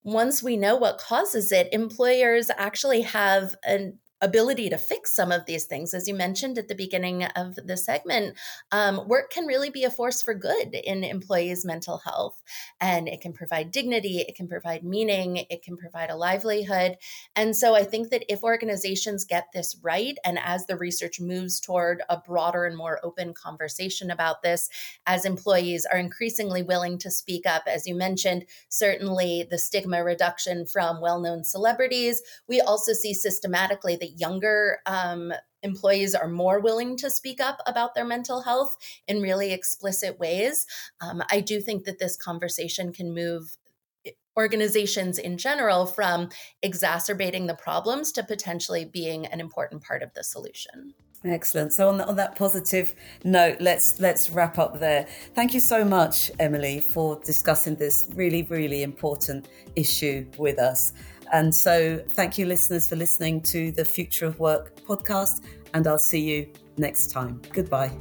once 0.02 0.42
we 0.42 0.58
know 0.58 0.76
what 0.76 0.98
causes 0.98 1.52
it, 1.52 1.70
employers 1.72 2.50
actually 2.58 3.02
have 3.02 3.54
an 3.64 4.00
ability 4.22 4.70
to 4.70 4.78
fix 4.78 5.16
some 5.16 5.32
of 5.32 5.46
these 5.46 5.66
things. 5.66 5.94
As 5.94 6.08
you 6.08 6.14
mentioned 6.14 6.58
at 6.58 6.68
the 6.68 6.76
beginning 6.76 7.24
of 7.24 7.56
the 7.56 7.78
segment, 7.78 8.38
um, 8.72 9.08
work 9.08 9.32
can 9.32 9.46
really 9.46 9.70
be 9.70 9.84
a 9.84 9.92
force 9.92 10.22
for 10.22 10.34
good 10.34 10.74
in 10.74 11.04
employees' 11.04 11.66
mental 11.66 12.00
health. 12.00 12.42
And 12.82 13.08
it 13.08 13.22
can 13.22 13.34
provide 13.34 13.72
dignity, 13.72 14.20
it 14.20 14.36
can 14.36 14.48
provide 14.48 14.84
meaning, 14.84 15.46
it 15.50 15.64
can 15.64 15.78
provide 15.78 16.10
a 16.10 16.16
livelihood. 16.16 16.98
And 17.36 17.56
so 17.56 17.76
I 17.76 17.84
think 17.84 18.10
that 18.10 18.26
if 18.28 18.44
organizations 18.44 19.26
get 19.26 19.48
this 19.54 19.78
right, 19.82 20.18
and 20.26 20.38
as 20.40 20.66
the 20.66 20.78
research 20.78 21.20
moves 21.20 21.60
toward 21.60 22.04
a 22.10 22.18
broader 22.18 22.66
and 22.66 22.76
more 22.76 23.00
open 23.04 23.34
conversation 23.34 24.12
about 24.12 24.42
this, 24.44 24.70
as 25.06 25.26
employees 25.26 25.86
are 25.86 25.98
increasingly 25.98 26.64
willing 26.64 26.98
to 27.00 27.12
speak 27.12 27.46
up, 27.46 27.64
as 27.68 27.88
you 27.88 27.96
mentioned, 27.96 28.46
certainly 28.70 29.48
the 29.50 29.58
stigma 29.58 30.04
reduction 30.04 30.66
from 30.66 31.02
well 31.02 31.20
known 31.20 31.44
celebrities, 31.44 32.22
we 32.48 32.60
also 32.62 32.94
see 32.94 33.14
systematically 33.14 33.98
younger 34.18 34.80
um, 34.86 35.34
employees 35.64 36.16
are 36.16 36.28
more 36.28 36.60
willing 36.60 36.98
to 36.98 37.10
speak 37.10 37.42
up 37.42 37.60
about 37.66 37.96
their 37.96 38.06
mental 38.06 38.42
health 38.42 38.78
in 39.08 39.22
really 39.22 39.52
explicit 39.52 40.20
ways. 40.20 40.66
Um, 41.02 41.24
I 41.30 41.42
do 41.42 41.60
think 41.60 41.86
that 41.86 42.00
this 42.00 42.16
conversation 42.16 42.94
can 42.94 43.14
move 43.14 43.58
eh, 44.06 44.12
organizations 44.38 45.18
in 45.18 45.38
general 45.38 45.86
from 45.86 46.30
exacerbating 46.62 47.48
the 47.48 47.56
problems 47.56 48.12
to 48.14 48.24
potentially 48.24 48.86
being 48.86 49.26
an 49.26 49.40
important 49.40 49.84
part 49.84 50.04
of 50.04 50.14
the 50.14 50.24
solution. 50.24 50.94
Excellent. 51.26 51.74
So 51.74 51.90
on, 51.90 51.98
the, 51.98 52.08
on 52.08 52.16
that 52.16 52.38
positive 52.38 52.96
note, 53.26 53.58
let's 53.60 54.00
let's 54.00 54.30
wrap 54.30 54.58
up 54.58 54.80
there. 54.80 55.06
Thank 55.36 55.54
you 55.54 55.60
so 55.60 55.84
much, 55.84 56.32
Emily, 56.40 56.80
for 56.80 57.20
discussing 57.26 57.76
this 57.76 58.10
really 58.16 58.44
really 58.44 58.84
important 58.84 59.50
issue 59.76 60.26
with 60.38 60.60
us. 60.60 60.94
And 61.32 61.54
so, 61.54 62.04
thank 62.10 62.38
you, 62.38 62.46
listeners, 62.46 62.88
for 62.88 62.96
listening 62.96 63.42
to 63.42 63.72
the 63.72 63.86
Future 63.86 64.26
of 64.26 64.40
Work 64.40 64.82
podcast. 64.82 65.44
And 65.74 65.86
I'll 65.86 66.00
see 66.00 66.22
you 66.22 66.52
next 66.78 67.12
time. 67.12 67.42
Goodbye. 67.54 67.92